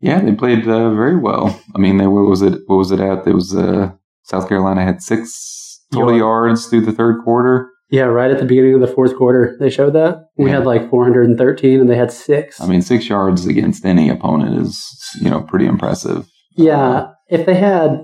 [0.00, 1.60] yeah, they played uh, very well.
[1.74, 2.60] I mean, they, what was it?
[2.66, 3.26] What was it at?
[3.26, 3.92] It was uh,
[4.24, 6.18] South Carolina had six total Yard.
[6.18, 7.70] yards through the third quarter.
[7.88, 10.24] Yeah, right at the beginning of the fourth quarter, they showed that.
[10.36, 10.56] We Yeah.
[10.56, 12.60] had like 413, and they had six.
[12.60, 14.84] I mean, six yards against any opponent is
[15.20, 16.26] you know pretty impressive.
[16.56, 18.02] Yeah, if they had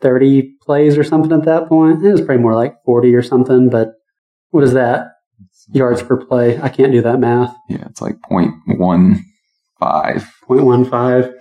[0.00, 3.70] 30 plays or something at that point, it was probably more like 40 or something,
[3.70, 3.92] but
[4.50, 5.08] what is that?
[5.72, 6.60] Yards per play.
[6.60, 7.54] I can't do that math.
[7.68, 9.24] Yeah, it's like point one
[9.80, 10.30] five.
[10.48, 11.32] 0.15.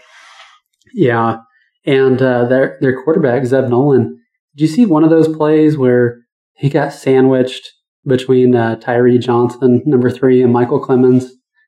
[0.94, 1.38] Yeah.
[1.86, 4.18] And uh, their their quarterback, Zeb Noland,
[4.56, 6.22] did you see one of those plays where
[6.54, 7.70] he got sandwiched
[8.06, 11.26] between uh, Tyree Johnson, number three, and Michael Clemons?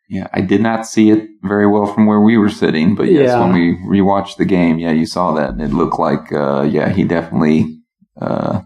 [0.10, 3.30] Yeah, I did not see it very well from where we were sitting, but yes,
[3.30, 3.40] Yeah.
[3.40, 6.90] when we rewatched the game, yeah, you saw that, and it looked like, uh, yeah,
[6.90, 7.80] he definitely
[8.22, 8.62] uh,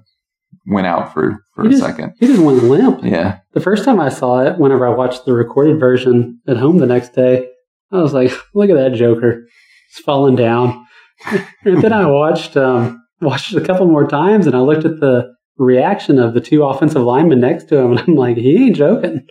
[0.67, 2.13] went out for for He a just- second.
[2.19, 2.99] He just went limp.
[3.03, 6.77] Yeah, The first time I saw it, whenever I watched the recorded version at home
[6.77, 7.47] the next day,
[7.91, 9.45] I was like, "Look at that Joker,
[9.89, 10.85] he's falling down."
[11.65, 14.99] and then I watched um, watched it a couple more times, and I looked at
[14.99, 18.75] the reaction of the two offensive linemen next to him, and I'm like, "He ain't
[18.75, 19.25] joking.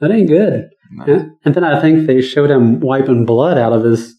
[0.00, 1.04] That ain't good." No.
[1.04, 4.14] And, and then I think they showed him wiping blood out of his,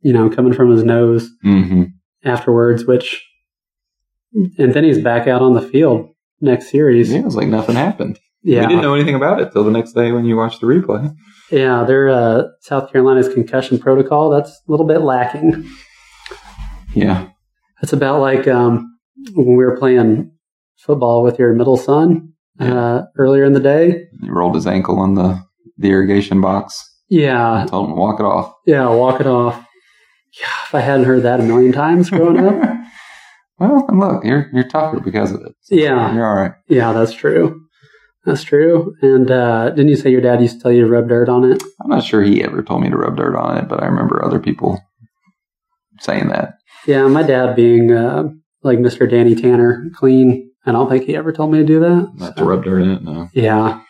[0.00, 1.84] you know, coming from his nose hmm
[2.24, 3.24] afterwards, which,
[4.34, 6.08] and then he's back out on the field
[6.42, 7.10] next series.
[7.12, 8.18] yeah, it was like nothing happened.
[8.42, 10.66] Yeah, We didn't know anything about it till the next day when you watched the
[10.66, 11.14] replay.
[11.50, 11.84] yeah.
[11.84, 15.66] Their uh, South Carolina's concussion protocol that's a little bit lacking.
[16.94, 17.28] Yeah.
[17.82, 18.98] It's about like um,
[19.34, 20.30] when we were playing
[20.78, 24.04] football with your middle son uh, earlier in the day.
[24.22, 25.40] He rolled his ankle on the,
[25.80, 26.86] the irrigation box.
[27.08, 28.54] Yeah, Told him to walk it off.
[28.66, 28.88] yeah.
[28.88, 29.56] Walk it off.
[30.40, 32.78] Yeah, if I hadn't heard that a million times growing up.
[33.58, 35.52] well, and look, you're you're tougher because of it.
[35.68, 36.14] Yeah.
[36.14, 36.52] You're all right.
[36.68, 37.66] Yeah, that's true.
[38.24, 38.94] That's true.
[39.02, 41.50] And uh, didn't you say your dad used to tell you to rub dirt on
[41.50, 41.60] it?
[41.82, 44.24] I'm not sure he ever told me to rub dirt on it, but I remember
[44.24, 44.78] other people
[46.00, 46.54] saying that.
[46.86, 48.24] Yeah, my dad being uh,
[48.62, 49.10] like Mr.
[49.10, 50.50] Danny Tanner, clean.
[50.64, 52.10] I don't think he ever told me to do that.
[52.14, 53.28] Not So, to rub dirt in it, no.
[53.32, 53.80] Yeah.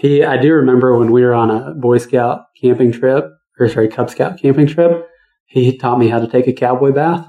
[0.00, 3.26] He, I do remember when we were on a Boy Scout camping trip,
[3.58, 5.06] or sorry, Cub Scout camping trip,
[5.44, 7.26] he taught me how to take a cowboy bath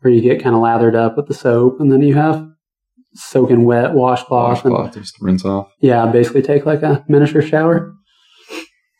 [0.00, 2.48] where you get kind of lathered up with the soap and then you have
[3.14, 5.68] soaking wet washcloth and Washcloth just rinse off.
[5.80, 7.92] yeah, basically take like a miniature shower.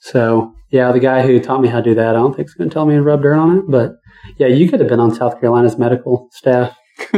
[0.00, 2.54] So yeah, the guy who taught me how to do that, I don't think he's
[2.54, 3.64] going to tell me to rub dirt on it.
[3.68, 3.92] But
[4.36, 6.76] yeah, you could have been on South Carolina's medical staff.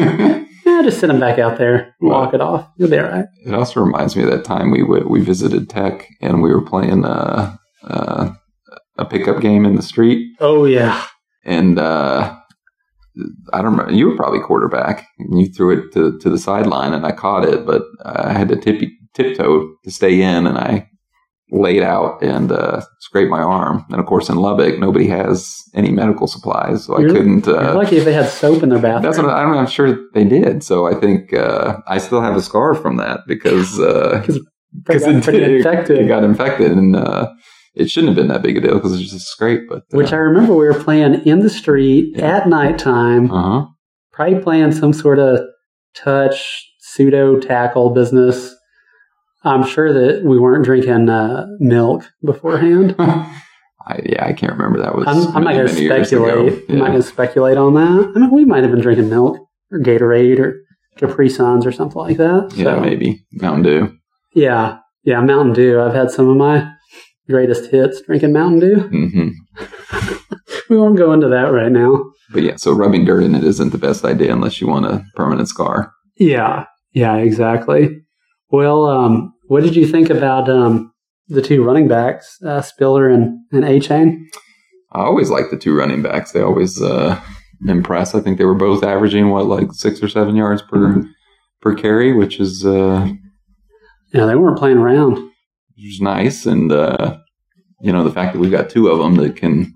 [0.81, 2.69] Yeah, just send him back out there, walk it off.
[2.77, 3.27] You'll be all right.
[3.45, 6.65] It also reminds me of that time we w- we visited Tech and we were
[6.65, 8.33] playing uh, uh,
[8.97, 11.05] a pickup game in the street, Oh yeah,
[11.45, 12.35] and uh,
[13.53, 13.93] I don't remember.
[13.93, 17.45] You were probably quarterback, and you threw it to, to the sideline, and I caught
[17.45, 18.81] it, but I had to tip
[19.15, 20.89] tiptoe to stay in, and I
[21.53, 23.85] laid out and uh, scraped my arm.
[23.91, 27.47] And of course, in Lubbock, nobody has any medical supplies, so I couldn't.
[27.47, 29.03] You're Uh, lucky if they had soap in their bathroom.
[29.03, 30.63] that's what I- I'm not sure they did.
[30.63, 34.25] So I think uh, I still have a scar from that because uh,
[34.85, 35.99] Probably got it, infected.
[35.99, 37.29] it got infected, and uh,
[37.75, 39.63] it shouldn't have been that big a deal because it's just a scrape.
[39.69, 42.37] But uh, Which I remember we were playing in the street Yeah.
[42.37, 43.67] at nighttime, uh huh.
[44.13, 45.41] probably playing some sort of
[45.97, 48.55] touch pseudo tackle business.
[49.43, 52.95] I'm sure that we weren't drinking uh, milk beforehand.
[52.99, 55.07] I, yeah, I can't remember that was.
[55.09, 56.53] I'm, I'm not going to speculate.
[56.53, 56.63] ago.
[56.69, 58.13] I'm not going to speculate on that.
[58.15, 59.39] I mean, we might have been drinking milk
[59.73, 60.61] or Gatorade or
[60.97, 62.53] Capri Suns or something like that.
[62.55, 63.97] yeah, maybe Mountain Dew.
[64.35, 65.81] Yeah, yeah, Mountain Dew.
[65.81, 66.71] I've had some of my
[67.29, 68.81] greatest hits drinking Mountain Dew.
[68.81, 69.29] hmm
[70.69, 72.05] We won't go into that right now.
[72.33, 75.05] But yeah, so rubbing dirt in it isn't the best idea unless you want a
[75.17, 75.93] permanent scar.
[76.17, 78.03] Yeah, yeah, exactly.
[78.51, 80.93] Well, um, what did you think about um,
[81.29, 84.29] the two running backs, uh, Spiller and, and A Chain?
[84.93, 86.33] I always like the two running backs.
[86.33, 87.21] They always uh,
[87.69, 88.15] impress.
[88.15, 91.03] I think they were both averaging what like six or seven yards per Mm-hmm.
[91.63, 93.07] per carry, which is uh,
[94.13, 95.15] Yeah, they weren't playing around.
[95.15, 96.45] which is nice.
[96.47, 97.19] And uh,
[97.81, 99.73] you know the fact that we've got two of them that can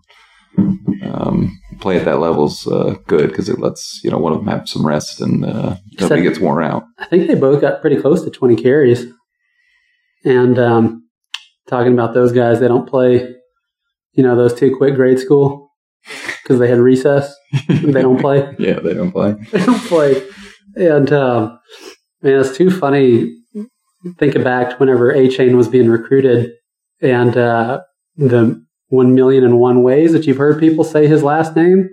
[1.03, 4.39] um, play at that level is uh, good because it lets you know one of
[4.39, 6.83] them have some rest and uh, nobody gets worn out.
[6.99, 9.05] I think they both got pretty close to 20 carries.
[10.25, 11.07] And um,
[11.69, 13.35] talking about those guys, they don't play,
[14.15, 15.69] you know, those two quit grade school
[16.43, 17.35] because they had recess.
[17.69, 18.57] they don't play.
[18.59, 19.35] Yeah, they don't play.
[19.53, 20.27] They don't play.
[20.77, 21.61] And um,
[22.23, 23.37] man, it's too funny
[24.19, 26.53] thinking back to whenever A Chain was being recruited
[27.03, 27.83] and uh,
[28.17, 31.89] the one million and one ways that you've heard people say his last name.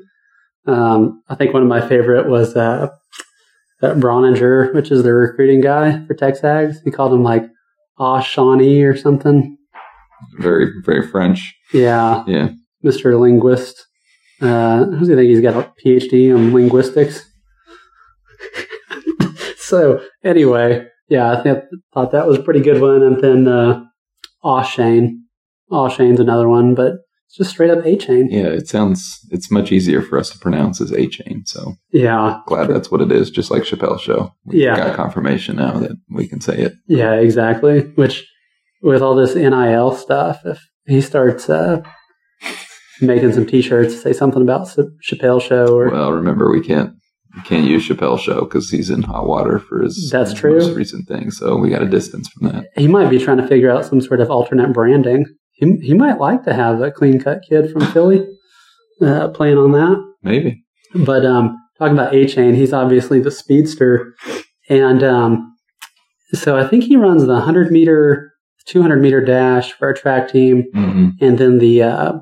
[0.65, 2.89] Um, I think one of my favorite was uh,
[3.81, 6.75] that Broninger, which is the recruiting guy for Texags.
[6.85, 7.43] He called him like
[7.97, 9.57] Ah Shawnee or something.
[10.39, 11.53] Very very French.
[11.73, 12.49] Yeah, Yeah.
[12.85, 13.19] Mr.
[13.19, 13.85] Linguist.
[14.39, 17.23] Uh, he think he's got a PhD in linguistics?
[19.57, 23.03] so anyway, yeah, I think, thought that was a pretty good one.
[23.03, 23.83] And then uh,
[24.43, 25.20] Aw Shane.
[25.71, 26.93] Aw Shane's another one, but
[27.27, 28.27] it's just straight up A Chain.
[28.29, 31.43] Yeah, it sounds it's much easier for us to pronounce as A chain.
[31.45, 34.31] So Yeah, glad that's what it is, just like Chappelle Show.
[34.45, 34.75] We've Yeah.
[34.75, 36.73] got confirmation now that we can say it.
[36.88, 37.81] yeah, exactly.
[37.95, 38.27] Which
[38.84, 41.81] with all this NIL stuff, if he starts uh,
[43.01, 44.79] making some T-shirts, say something about Ch-
[45.13, 46.93] Chappelle Show or Well, remember we can't
[47.36, 50.60] we can't use Chappelle Show because he's in hot water for his That's true.
[50.60, 51.31] most recent thing.
[51.31, 52.65] So we got a distance from that.
[52.75, 55.25] he might be trying to figure out some sort of alternate branding.
[55.62, 58.28] He, he might like to have a clean cut kid from Philly
[59.02, 60.13] uh, playing on that.
[60.24, 60.63] Maybe.
[60.93, 64.13] But um, talking about A Chain, he's obviously the speedster.
[64.67, 65.56] And um,
[66.34, 68.34] so I think he runs the 100 meter,
[68.65, 72.13] 200 meter dash for our track team, hmm and then the uh,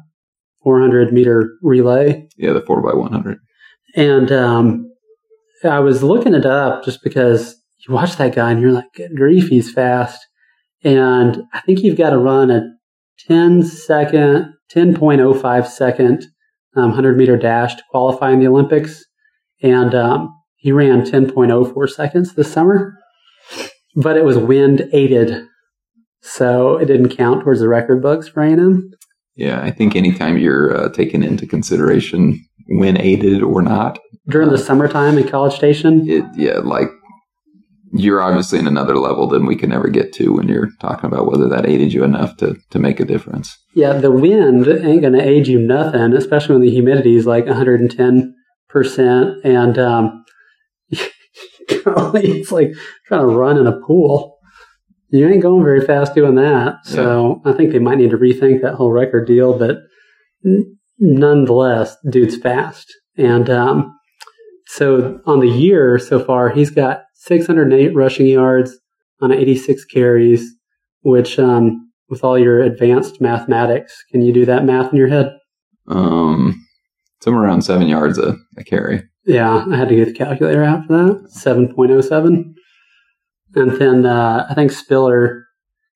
[0.64, 2.28] 400 meter relay.
[2.38, 3.40] Yeah, the four by one hundred.
[3.96, 4.92] And um,
[5.64, 7.56] I was looking it up just because
[7.88, 10.20] you watch that guy and you're like, good grief, he's fast.
[10.84, 12.62] And I think you've got to run a
[13.28, 16.26] 10 second, 10.05 second
[16.76, 19.04] um, 100 meter dash to qualify in the Olympics.
[19.62, 22.96] And um, he ran 10.04 seconds this summer.
[23.96, 25.46] but it was wind aided,
[26.22, 28.92] so it didn't count towards the record books for A&M.
[29.36, 34.58] Yeah, I think anytime you're uh, taking into consideration when aided or not, During the
[34.58, 36.90] summertime in College Station, it yeah, like
[37.92, 41.26] you're obviously in another level than we can ever get to when you're talking about
[41.30, 43.58] whether that aided you enough to to make a difference.
[43.74, 47.46] yeah, the wind ain't going to aid you nothing, especially when the humidity is like
[47.46, 48.36] 110
[48.70, 50.24] percent, and um,
[50.92, 52.72] it's like
[53.08, 54.38] trying to run in a pool.
[55.12, 56.86] You ain't going very fast doing that.
[56.86, 59.58] So I think they might need to rethink that whole record deal.
[59.58, 59.78] But
[60.46, 62.86] n- nonetheless, dude's fast,
[63.18, 63.98] and um,
[64.68, 68.78] so on the year so far, he's got 608 rushing yards
[69.22, 70.56] on 86 carries,
[71.02, 75.38] which um, with all your advanced mathematics, can you do that math in your head?
[75.88, 76.66] Um,
[77.22, 79.04] somewhere around seven yards a, a carry.
[79.26, 81.30] Yeah, I had to get the calculator out for that.
[81.36, 82.54] 7.07.
[83.56, 85.46] And then uh, I think Spiller,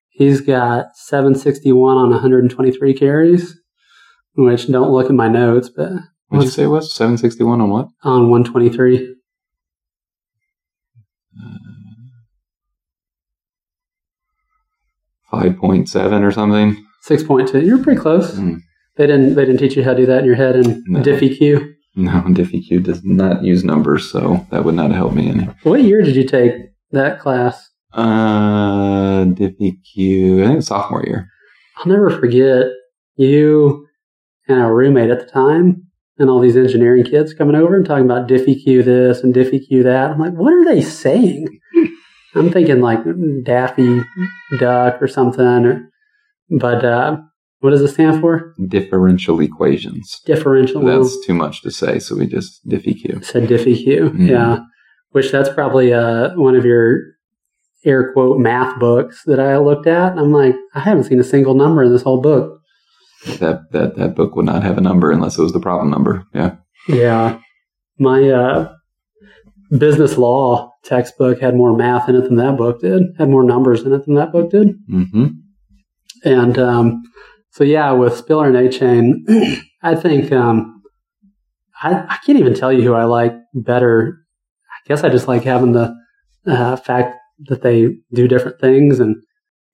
[0.09, 3.57] he's got 761 on 123 carries,
[4.35, 5.91] which don't look at my notes, but
[6.27, 6.93] What did you say it was?
[6.93, 7.87] 761 on what?
[8.03, 9.15] on 123.
[15.31, 16.85] Five point seven or something.
[17.09, 17.65] 6.2.
[17.65, 18.35] You're pretty close.
[18.35, 18.59] Mm.
[18.95, 21.01] They didn't they didn't teach you how to do that in your head in No.
[21.01, 21.73] DiffyQ.
[21.95, 25.43] No, DiffyQ does not use numbers, so that would not help me any.
[25.63, 26.53] What year did you take
[26.91, 27.69] that class?
[27.93, 31.27] Uh, DiffyQ, I think sophomore year.
[31.77, 32.67] I'll never forget
[33.15, 33.85] you
[34.47, 35.83] and our roommate at the time
[36.17, 40.11] and all these engineering kids coming over and talking about DiffyQ this and DiffyQ that.
[40.11, 41.47] I'm like, what are they saying?
[42.35, 42.99] I'm thinking like
[43.43, 44.01] Daffy
[44.59, 45.45] Duck or something.
[45.45, 45.89] Or,
[46.59, 47.17] but uh,
[47.59, 48.53] what does it stand for?
[48.67, 50.19] Differential equations.
[50.25, 50.83] Differential.
[50.83, 53.23] That's too much to say, so we just DiffyQ.
[53.23, 54.09] said DiffyQ.
[54.09, 54.29] Mhm.
[54.29, 54.59] Yeah.
[55.11, 56.99] Which that's probably uh, one of your
[57.85, 60.11] air quote math books that I looked at.
[60.11, 62.59] And I'm like, I haven't seen a single number in this whole book.
[63.39, 66.25] That that that book would not have a number unless it was the problem number.
[66.33, 66.55] Yeah.
[66.87, 67.39] Yeah.
[67.97, 68.73] My uh,
[69.77, 73.81] business law textbook had more math in it than that book did, had more numbers
[73.81, 74.75] in it than that book did.
[74.89, 75.27] Mm-hmm.
[76.25, 77.03] And um,
[77.51, 80.81] so, yeah, with Spiller and Achane, I think um,
[81.81, 84.17] I, I can't even tell you who I like better.
[84.71, 85.95] I guess I just like having the
[86.47, 87.15] uh, fact
[87.47, 89.17] that they do different things and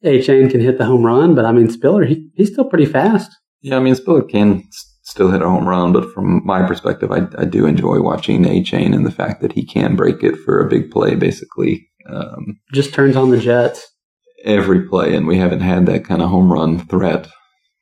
[0.03, 3.31] Achane can hit the home run, but I mean, Spiller, he, he's still pretty fast.
[3.61, 7.11] Yeah, I mean, Spiller can s- still hit a home run, but from my perspective,
[7.11, 10.59] I, I do enjoy watching Achane and the fact that he can break it for
[10.61, 13.85] a big play, basically um, Just turns on the Jets.
[14.45, 17.27] every play, and we haven't had that kind of home run threat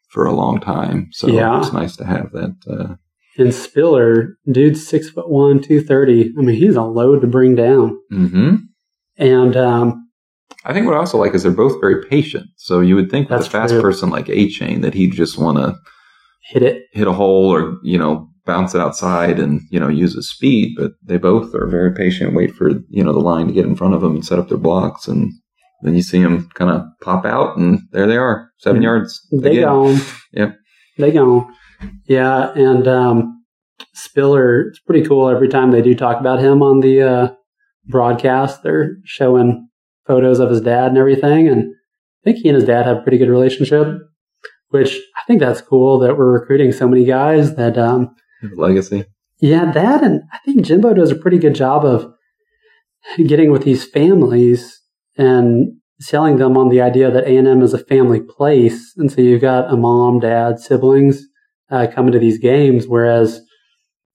[0.09, 1.09] for a long time.
[1.11, 1.59] So Yeah.
[1.59, 2.55] it's nice to have that.
[2.67, 2.95] Uh,
[3.37, 6.33] And Spiller, dude's six foot one, two thirty.
[6.37, 7.99] I mean, he's a load to bring down.
[8.11, 8.55] Mm-hmm.
[9.17, 10.06] And um,
[10.67, 12.45] I think what I also like is they're both very patient.
[12.57, 13.81] So you would think with That's a fast true.
[13.81, 15.75] person like Achane that he'd just want to
[16.49, 16.83] hit it.
[16.93, 20.73] hit a hole or you know bounce it outside and you know use his speed
[20.77, 23.75] but they both are very patient wait for you know the line to get in
[23.75, 25.31] front of them and set up their blocks and
[25.81, 28.83] then you see them kind of pop out and there they are 7 Mhm.
[28.83, 29.63] yards They again.
[29.63, 29.97] gone.
[30.33, 30.55] Yep.
[30.97, 31.53] They gone.
[32.07, 33.43] Yeah, and um,
[33.93, 35.29] Spiller, it's pretty cool.
[35.29, 37.27] Every time they do talk about him on the uh,
[37.87, 39.67] broadcast, they're showing
[40.07, 41.47] photos of his dad and everything.
[41.47, 43.87] And I think he and his dad have a pretty good relationship,
[44.69, 48.15] which I think that's cool that we're recruiting so many guys that um,
[48.55, 49.05] legacy
[49.39, 52.13] Yeah, that and I think Jimbo does a pretty good job of
[53.17, 54.81] getting with these families
[55.17, 58.93] and selling them on the idea that A&M is a family place.
[58.97, 61.23] And so you've got a mom, dad, siblings
[61.71, 63.41] uh, coming to these games, whereas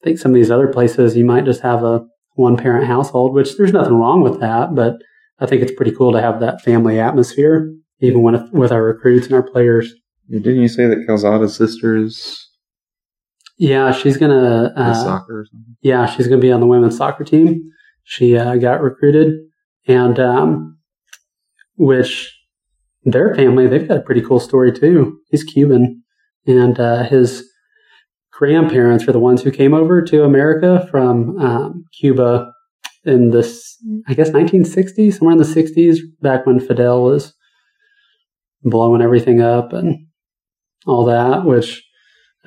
[0.01, 3.35] I think some of these other places you might just have a one parent household,
[3.35, 4.95] which there's nothing wrong with that, but
[5.43, 9.27] I think it's pretty cool to have that family atmosphere, even when with our recruits
[9.27, 9.93] and our players.
[10.31, 12.49] didn't you say that calzada's sister is
[13.59, 16.97] Yeah, she's gonna uh, soccer or something Yeah, she's going to be on the women's
[16.97, 17.61] soccer team.
[18.05, 19.35] She uh, got recruited,
[19.89, 20.79] and um,
[21.75, 22.33] which
[23.03, 25.19] their family they've got a pretty cool story too.
[25.29, 26.05] He's Cuban,
[26.47, 27.49] and uh, his
[28.31, 32.53] grandparents are the ones who came over to America from um, Cuba
[33.05, 37.33] in this, I guess, 1960s, somewhere in the 60s, back when Fidel was
[38.63, 40.07] blowing everything up and
[40.87, 41.83] all that, which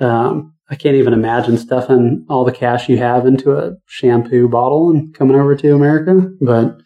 [0.00, 4.90] um, I can't even imagine stuffing all the cash you have into a shampoo bottle
[4.90, 6.30] and coming over to America.
[6.40, 6.78] But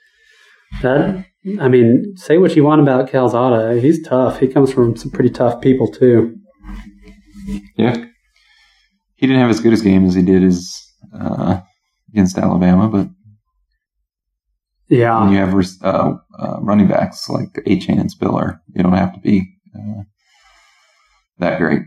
[0.83, 1.25] that,
[1.61, 3.81] I mean, say what you want about Calzada.
[3.81, 4.41] He's tough.
[4.41, 6.37] He comes from some pretty tough people, too.
[7.77, 8.05] yeah
[9.21, 11.61] he didn't have as good a game as he did his uh,
[12.13, 13.09] against alabama but
[14.91, 15.21] Yeah.
[15.21, 19.21] When you have uh, uh, running backs like Achane and Spiller, you don't have to
[19.21, 20.03] be uh,
[21.39, 21.83] that great.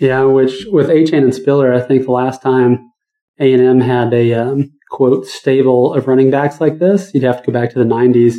[0.00, 2.90] Yeah, which with Achane and Spiller, I think the last time
[3.38, 7.40] A and M had a um, quote stable of running backs like this, you'd have
[7.40, 8.34] to go back to the '90s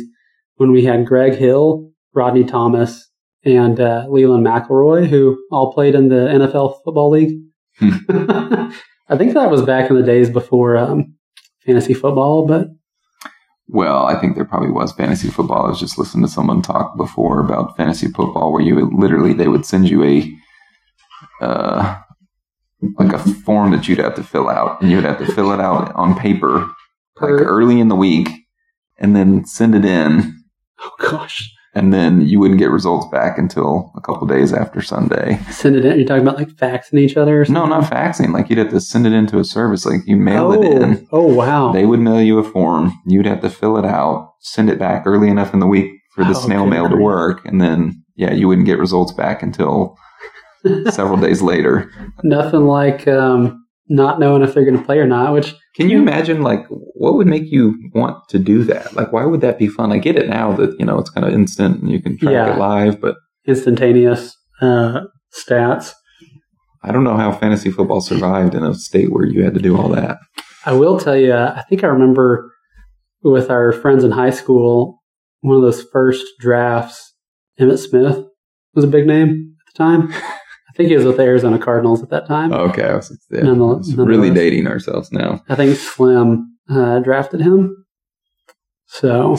[0.56, 3.10] when we had Greg Hill, Rodney Thomas,
[3.44, 7.38] and uh, Leland McElroy, who all played in the NFL Football League.
[7.80, 11.14] I think that was back in the days before um,
[11.64, 12.68] fantasy football, but
[13.72, 15.66] well, I think there probably was fantasy football.
[15.66, 19.32] I was just listening to someone talk before about fantasy football, where you would, literally
[19.32, 20.30] they would send you a
[21.40, 22.00] uh,
[22.98, 25.60] like a form that you'd have to fill out, and you'd have to fill it
[25.60, 26.68] out on paper
[27.20, 28.28] like early in the week,
[28.98, 30.42] and then send it in.
[30.80, 31.52] Oh gosh!
[31.72, 35.38] And then you wouldn't get results back until a couple days after Sunday.
[35.50, 35.98] Send it in.
[35.98, 37.44] You're talking about like faxing each other?
[37.48, 38.32] no, not faxing.
[38.32, 39.86] Like you'd have to send it into a service.
[39.86, 41.08] Like you mail oh, it in.
[41.12, 41.72] Oh wow!
[41.72, 42.92] They would mail you a form.
[43.06, 46.24] You'd have to fill it out, send it back early enough in the week for
[46.24, 49.96] the Oh, snail mail to work, and then yeah, you wouldn't get results back until
[50.90, 51.90] several days later.
[52.24, 53.59] Nothing like um,
[53.90, 55.34] not knowing if they're going to play or not.
[55.34, 58.94] Which Can you imagine like what would make you want to do that?
[58.94, 59.92] Like why would that be fun?
[59.92, 62.32] I get it now that you know it's kind of instant and you can track
[62.32, 62.54] Yeah.
[62.54, 63.16] it live, but
[63.46, 65.00] instantaneous uh,
[65.36, 65.92] stats.
[66.82, 69.76] I don't know how fantasy football survived in a state where you had to do
[69.76, 70.18] all that.
[70.64, 72.52] I will tell you, I think I remember
[73.22, 75.02] with our friends in high school,
[75.40, 77.14] one of those first drafts,
[77.58, 78.24] Emmitt Smith
[78.74, 80.14] was a big name at the time.
[80.80, 82.52] I think he was with the Arizona Cardinals at that time.
[82.54, 84.08] Okay, I was, yeah, Nonetheless- nonetheless.
[84.08, 85.42] really dating ourselves now.
[85.50, 87.84] I think Slim uh, drafted him.
[88.86, 89.36] So,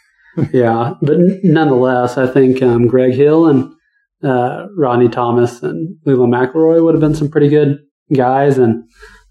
[0.52, 3.72] yeah, but nonetheless, I think um, Greg Hill and
[4.22, 7.78] uh, Rodney Thomas and Leland McElroy would have been some pretty good
[8.14, 8.56] guys.
[8.56, 8.84] And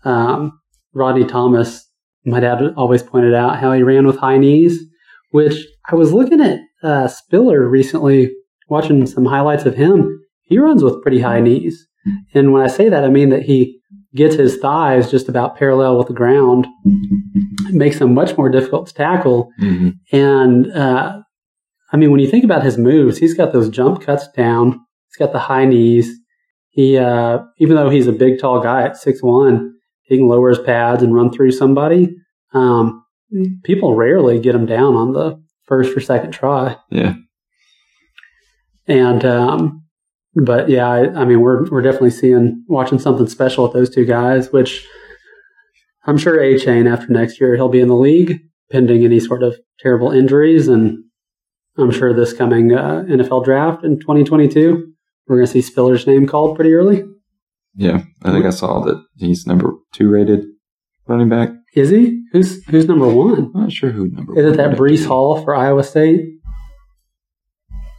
[0.04, 0.60] um,
[0.94, 1.90] Rodney Thomas,
[2.26, 4.80] my dad always pointed out how he ran with high knees,
[5.32, 8.34] which I was looking at uh, Spiller recently,
[8.68, 10.20] watching some highlights of him.
[10.44, 11.88] He runs with pretty high knees.
[12.34, 13.80] And when I say that, I mean that he
[14.14, 16.68] gets his thighs just about parallel with the ground.
[17.68, 19.52] It makes him much more difficult to tackle.
[19.58, 21.22] hmm And uh,
[21.92, 24.80] I mean, when you think about his moves, he's got those jump cuts down.
[25.08, 26.12] He's got the high knees.
[26.70, 30.50] He, uh, even though he's a big, tall guy at six one, he can lower
[30.50, 32.16] his pads and run through somebody.
[32.54, 33.04] Um,
[33.64, 36.78] people rarely get him down on the first or second try.
[36.90, 37.14] Yeah.
[38.88, 39.83] And um,
[40.36, 44.06] but yeah, I, I mean, we're we're definitely seeing watching something special with those two
[44.06, 44.52] guys.
[44.52, 44.86] Which
[46.06, 48.40] I'm sure Achane after next year he'll be in the league,
[48.72, 51.04] pending any sort of terrible injuries, and
[51.78, 54.94] I'm sure this coming uh, NFL draft in 2022
[55.28, 57.04] we're going to see Spiller's name called pretty early.
[57.76, 60.46] Yeah, I think I saw that he's number two rated
[61.08, 61.50] running back.
[61.76, 62.24] Is he?
[62.32, 63.52] Who's who's number one?
[63.56, 64.38] I'm not sure who number.
[64.38, 65.08] Is it that Breece have to be.
[65.08, 66.26] Hall for Iowa State?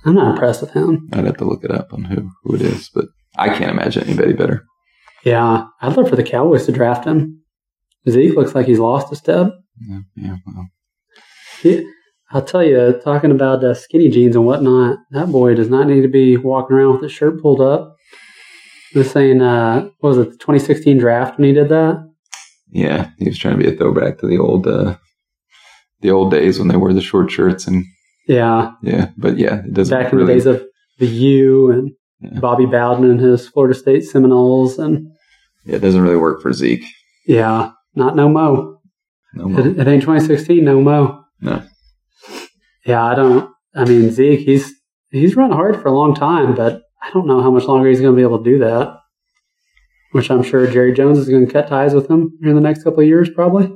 [0.04, 1.08] I'm not impressed with him.
[1.12, 4.04] I'd have to look it up on who who it is, but I can't imagine
[4.04, 4.64] anybody better.
[5.24, 7.42] Yeah, I'd love for the Cowboys to draft him.
[8.08, 9.52] Zeke looks like he's lost a step.
[9.80, 10.68] Yeah, yeah well,
[11.62, 11.90] He,
[12.30, 16.02] I'll tell you, talking about uh, skinny jeans and whatnot, that boy does not need
[16.02, 17.96] to be walking around with his shirt pulled up.
[18.92, 22.04] This saying, uh, what was it, the 2016 draft when he did that?
[22.74, 24.96] yeah, he was trying to be a throwback to the old uh,
[26.00, 27.84] the old days when they wore the short shirts and
[28.26, 30.28] Yeah, yeah, but yeah, it doesn't back in really.
[30.28, 30.64] the days of
[30.98, 32.40] the U and Yeah.
[32.40, 34.78] Bobby Bowden and his Florida State Seminoles.
[34.78, 35.08] And
[35.66, 36.84] yeah, it doesn't really work for Zeke.
[37.26, 38.80] yeah, not no mo.
[39.34, 39.60] No more.
[39.60, 41.22] It, it ain't 2016, no mo.
[41.40, 41.62] No.
[42.86, 43.50] Yeah, I don't.
[43.74, 44.72] I mean, Zeke, he's
[45.10, 48.00] he's run hard for a long time, but I don't know how much longer he's
[48.00, 48.96] going to be able to do that.
[50.12, 52.84] Which I'm sure Jerry Jones is going to cut ties with him in the next
[52.84, 53.70] couple of years, probably.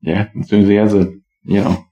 [0.00, 1.12] Yeah, as soon as he has a
[1.44, 1.85] you know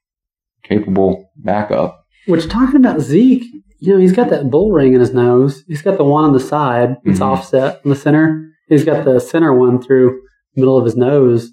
[0.64, 2.04] capable backup.
[2.26, 3.44] Which talking about Zeke,
[3.78, 5.62] you know, he's got that bull ring in his nose.
[5.68, 6.96] He's got the one on the side.
[7.04, 7.26] It's Mhm.
[7.26, 8.48] offset in the center.
[8.68, 10.20] He's got the center one through
[10.54, 11.50] the middle of his nose.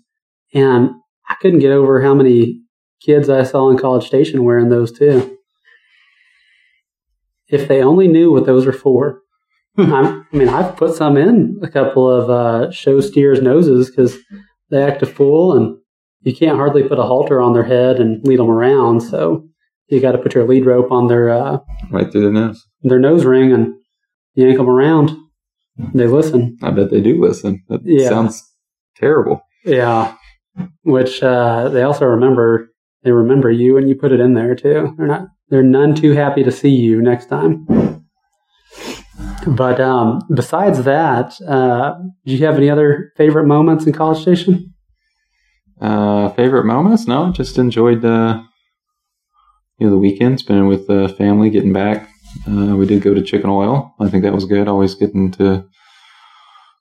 [0.54, 0.92] And
[1.30, 2.62] I couldn't get over how many
[3.02, 5.38] kids I saw in College Station wearing those too.
[7.50, 9.22] If they only knew what those are for.
[9.78, 14.18] I'm, I mean, I've put some in a couple of uh, show steers' noses because
[14.70, 15.78] they act a fool and
[16.22, 19.02] you can't hardly put a halter on their head and lead them around.
[19.02, 19.48] So
[19.88, 21.58] you got to put your lead rope on their uh,
[21.92, 22.66] Right through the nose.
[22.84, 23.74] their nose ring and
[24.36, 25.12] yank them around.
[25.94, 26.58] They listen.
[26.62, 27.64] I bet they do listen.
[27.70, 28.10] That Yeah.
[28.10, 28.44] sounds
[28.98, 29.42] terrible.
[29.66, 30.16] Yeah,
[30.84, 32.68] which uh, they also remember.
[33.04, 34.94] They remember you, and you put it in there too.
[34.98, 35.28] They're not.
[35.50, 37.66] They're none too happy to see you next time.
[39.48, 41.96] But um, besides that, uh,
[42.26, 44.74] do you have any other favorite moments in College Station?
[45.82, 47.08] Uh, favorite moments?
[47.08, 48.42] No, just enjoyed uh,
[49.78, 52.08] you know the weekend, spending with the family, getting back.
[52.48, 53.94] Uh, we did go to Chicken Oil.
[54.00, 54.68] I think that was good.
[54.68, 55.66] Always getting to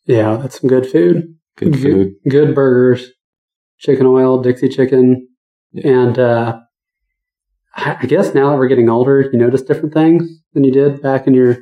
[0.07, 1.35] Yeah, that's some good food.
[1.57, 1.83] good Good.
[1.83, 2.13] food.
[2.29, 3.11] Good burgers,
[3.79, 5.27] chicken oil, Dixie chicken,
[5.73, 5.89] Yeah.
[5.89, 6.59] and uh,
[7.75, 11.01] I I guess now that we're getting older, you notice different things than you did
[11.03, 11.57] back in your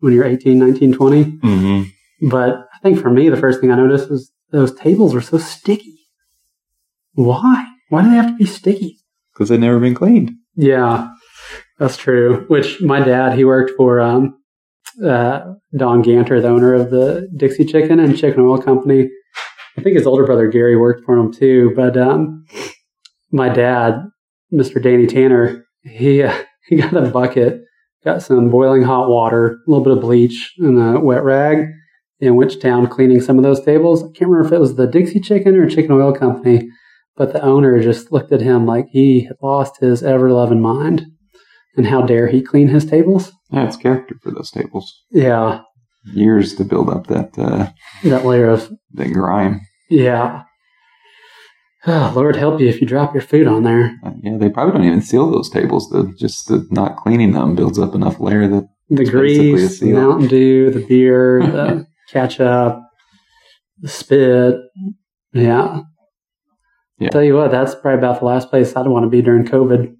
[0.00, 1.24] when you're 18, 19, 20.
[1.24, 2.28] Mm-hmm.
[2.28, 5.38] But I think for me, the first thing I noticed was those tables were so
[5.38, 5.93] sticky.
[7.14, 7.66] Why?
[7.88, 8.98] Why do they have to be sticky?
[9.32, 10.32] Because they've never been cleaned.
[10.56, 11.10] Yeah,
[11.78, 12.44] that's true.
[12.48, 14.36] Which my dad, he worked for um,
[15.04, 15.40] uh,
[15.76, 19.10] Don Ganter, the owner of the Dixie Chicken and Chicken Oil Company.
[19.76, 21.72] I think his older brother Gary worked for him too.
[21.74, 22.44] But um,
[23.32, 24.04] my dad,
[24.52, 24.80] Mr.
[24.80, 26.36] Danny Tanner, he uh,
[26.68, 27.62] he got a bucket,
[28.04, 31.66] got some boiling hot water, a little bit of bleach, and a wet rag,
[32.20, 34.02] and went to town cleaning some of those tables.
[34.02, 36.68] I can't remember if it was the Dixie Chicken or Chicken Oil Company,
[37.16, 41.06] but the owner just looked at him like he had lost his ever loving mind.
[41.76, 43.32] And how dare he clean his tables?
[43.50, 44.92] Yeah, it's character for those tables.
[45.10, 45.62] Yeah,
[46.12, 47.70] Years to build up that uh,
[48.04, 49.60] that layer of that grime.
[49.88, 50.42] yeah.
[51.86, 53.94] Oh, Lord help you if you drop your food on there.
[54.04, 55.90] Uh, yeah, they probably don't even seal those tables.
[55.90, 59.52] The, just the not cleaning them builds up enough layer that The It's basically a
[59.56, 59.92] grease, the.
[59.92, 62.80] Mountain Dew, the beer, the ketchup,
[63.80, 64.56] the spit.
[65.34, 65.80] Yeah.
[66.98, 67.08] Yeah.
[67.10, 69.94] Tell you what, that's probably about the last place I'd want to be during COVID.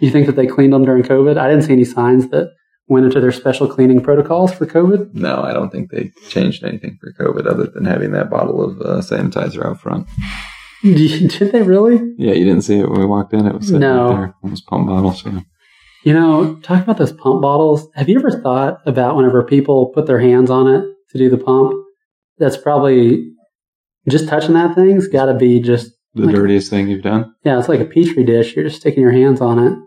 [0.00, 1.38] You think that they cleaned them during COVID?
[1.38, 2.50] I didn't see any signs that
[2.86, 5.14] went into their special cleaning protocols for COVID.
[5.14, 8.80] no, I don't think they changed anything for COVID other than having that bottle of
[8.80, 10.06] uh, sanitizer out front.
[10.82, 11.96] Did they really?
[12.18, 13.46] Yeah, you didn't see it when we walked in.
[13.46, 14.08] It was sitting No.
[14.10, 14.34] right there.
[14.44, 15.12] It was pump bottle.
[15.12, 15.32] So
[16.04, 17.88] You know, talk about those pump bottles.
[17.94, 21.36] Have you ever thought about whenever people put their hands on it to do the
[21.38, 21.74] pump?
[22.38, 23.32] That's probably
[24.08, 27.32] just touching that thing's got to be just the Like- dirtiest thing you've done.
[27.44, 28.54] yeah, it's like a petri dish.
[28.54, 29.78] You're just sticking your hands on it.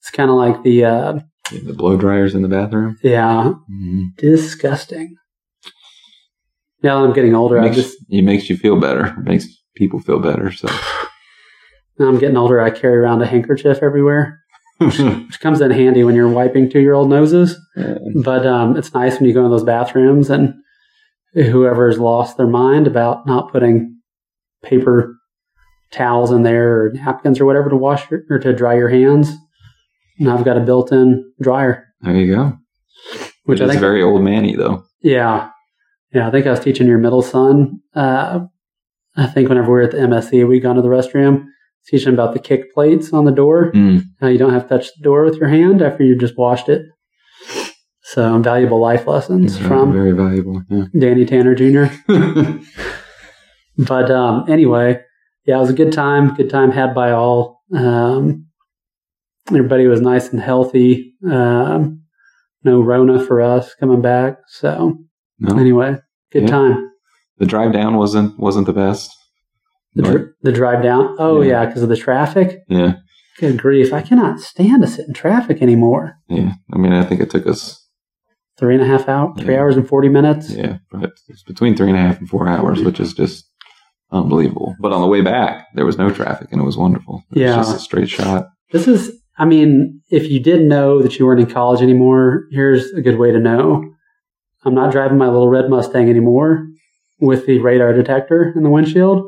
[0.00, 1.12] It's kind of like the uh,
[1.52, 2.96] Yeah, the blow dryers in the bathroom.
[3.02, 4.02] yeah, Mm-hmm.
[4.18, 5.14] disgusting.
[6.82, 9.06] Now that I'm getting older, I makes, just it makes you feel better.
[9.06, 9.46] It makes
[9.76, 10.50] people feel better.
[10.50, 10.68] So
[11.98, 12.60] now I'm getting older.
[12.60, 14.40] I carry around a handkerchief everywhere,
[14.78, 14.98] which
[15.40, 17.56] comes in handy when you're wiping two year old noses.
[17.76, 17.98] Yeah.
[18.24, 20.54] But um, it's nice when you go in those bathrooms and
[21.34, 23.98] whoever's lost their mind about not putting
[24.64, 25.14] paper
[25.92, 29.30] towels in there or napkins or whatever to wash your, or to dry your hands.
[30.18, 32.58] And I've got a built-in dryer, there you go.
[33.44, 34.84] which It I is think, very old manny though.
[35.02, 35.50] yeah,
[36.12, 36.28] yeah.
[36.28, 37.80] I think I was teaching your middle son.
[37.94, 38.40] Uh,
[39.16, 41.44] I think whenever we were at the MSC, we'd gone to the restroom,
[41.86, 43.72] teaching about the kick plates on the door.
[43.72, 44.02] Mm.
[44.20, 46.68] How you don't have to touch the door with your hand after you just washed
[46.68, 46.82] it.
[48.04, 50.62] So valuable life lessons Very, from very valuable.
[50.68, 50.84] Yeah.
[50.98, 51.86] Danny Tanner Jr.
[53.78, 55.00] But um, anyway,
[55.44, 56.34] yeah, it was a good time.
[56.34, 57.60] Good time had by all.
[57.74, 58.46] Um,
[59.48, 61.14] everybody was nice and healthy.
[61.28, 62.02] Um,
[62.64, 64.38] no Rona for us coming back.
[64.48, 64.98] So
[65.38, 65.98] no, anyway,
[66.30, 66.48] good Yeah.
[66.48, 66.88] time.
[67.38, 69.10] the drive down wasn't wasn't the best.
[69.94, 71.16] The, dr- the drive down.
[71.18, 71.50] Oh Yeah.
[71.62, 72.60] yeah, because of the traffic.
[72.68, 72.94] yeah,
[73.38, 73.92] Good grief!
[73.92, 76.14] I cannot stand to sit in traffic anymore.
[76.28, 76.52] yeah.
[76.72, 77.78] I mean, I think it took us
[78.58, 79.60] Three and a half hours, three Yeah.
[79.60, 80.50] hours and forty minutes.
[80.50, 83.50] Yeah, but it's between three and a half and four hours, which is just
[84.12, 84.74] unbelievable.
[84.80, 87.22] But on the way back, there was no traffic, and it was wonderful.
[87.30, 87.56] It was Yeah.
[87.56, 88.48] just a straight shot.
[88.72, 92.90] This is, I mean, if you didn't know that you weren't in college anymore, here's
[92.92, 93.84] a good way to know.
[94.64, 96.66] I'm not driving my little red Mustang anymore
[97.20, 99.24] with the radar detector in the windshield.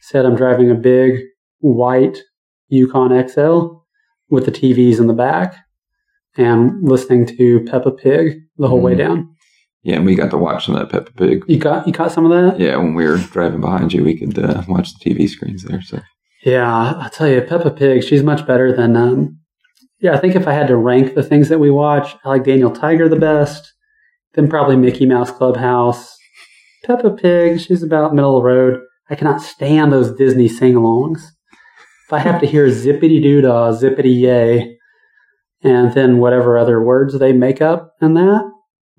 [0.00, 1.20] Said I'm driving a big
[1.60, 2.18] white
[2.68, 3.82] Yukon XL
[4.30, 5.54] with the TVs in the back
[6.36, 8.98] and listening to Peppa Pig the whole way Mm.
[8.98, 9.28] down.
[9.82, 11.44] Yeah, and we got to watch some of that Peppa Pig.
[11.48, 12.60] You got you caught some of that?
[12.60, 15.82] Yeah, when we were driving behind you, we could uh, watch the TV screens there.
[15.82, 16.00] So
[16.44, 18.96] Yeah, I'll tell you, Peppa Pig, she's much better than.
[18.96, 19.38] Um,
[19.98, 22.44] yeah, I think if I had to rank the things that we watch, I like
[22.44, 23.72] Daniel Tiger the best.
[24.34, 26.16] Then probably Mickey Mouse Clubhouse.
[26.84, 28.80] Peppa Pig, she's about middle of the road.
[29.10, 31.22] I cannot stand those Disney sing-alongs.
[32.06, 34.78] If I have to hear zippity doo dah, zippity yay,
[35.62, 38.51] and then whatever other words they make up in that,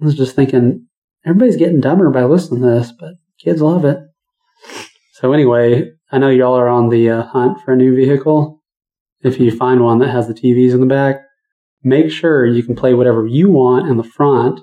[0.04, 0.86] I was just thinking,
[1.26, 3.99] everybody's getting dumber by listening to this, but kids love it.
[5.14, 8.62] So anyway, I know y'all are on the uh, hunt for a new vehicle.
[9.22, 11.22] If you find one that has the TVs in the back,
[11.84, 14.60] make sure you can play whatever you want in the front,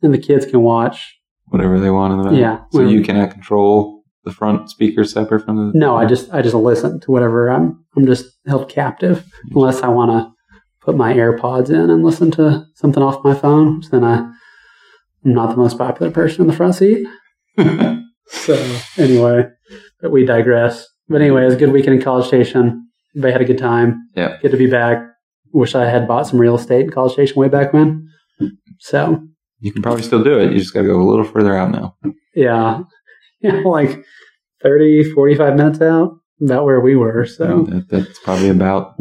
[0.00, 1.18] and the kids can watch.
[1.46, 2.38] whatever they want in the back.
[2.38, 2.60] Yeah.
[2.70, 5.76] So you cannot control the front speakers separate from the.
[5.76, 7.84] No, I just I just listen to whatever I'm.
[7.96, 10.32] I'm just held captive unless I want to
[10.80, 13.82] put my AirPods in and listen to something off my phone.
[13.82, 14.30] So then I,
[15.24, 17.06] I'm not the most popular person in the front seat.
[18.26, 18.54] So
[18.96, 19.44] anyway,
[20.00, 20.86] but we digress.
[21.08, 22.88] but anyway, it was a good weekend in College Station.
[23.14, 24.08] Everybody had a good time.
[24.16, 24.38] Yeah.
[24.40, 25.06] Good to be back.
[25.52, 28.08] Wish I had bought some real estate in College Station way back when.
[28.80, 29.20] So
[29.60, 30.52] You can probably still do it.
[30.52, 31.94] You just got to go a little further out now.
[32.34, 32.80] yeah,
[33.42, 34.02] yeah, like
[34.62, 37.26] 30, 45 minutes out, about where we were.
[37.26, 38.94] So That, that's probably about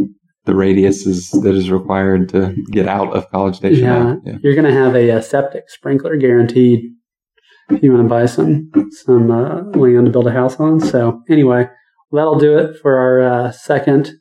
[0.46, 3.84] the radius is, that is required to get out of College Station.
[3.84, 4.16] Yeah.
[4.26, 4.38] yeah.
[4.44, 6.94] you're going to have a, uh septic sprinkler guaranteed
[7.70, 10.80] if you want to buy some some uh, land to build a house on.
[10.80, 11.70] So anyway,
[12.12, 14.12] that'll do it for our uh, second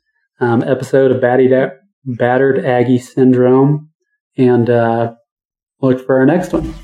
[0.41, 1.73] um, episode of Battered,
[2.05, 3.91] Battered Aggie Syndrome,
[4.37, 5.15] and uh,
[5.81, 6.75] look for our next one.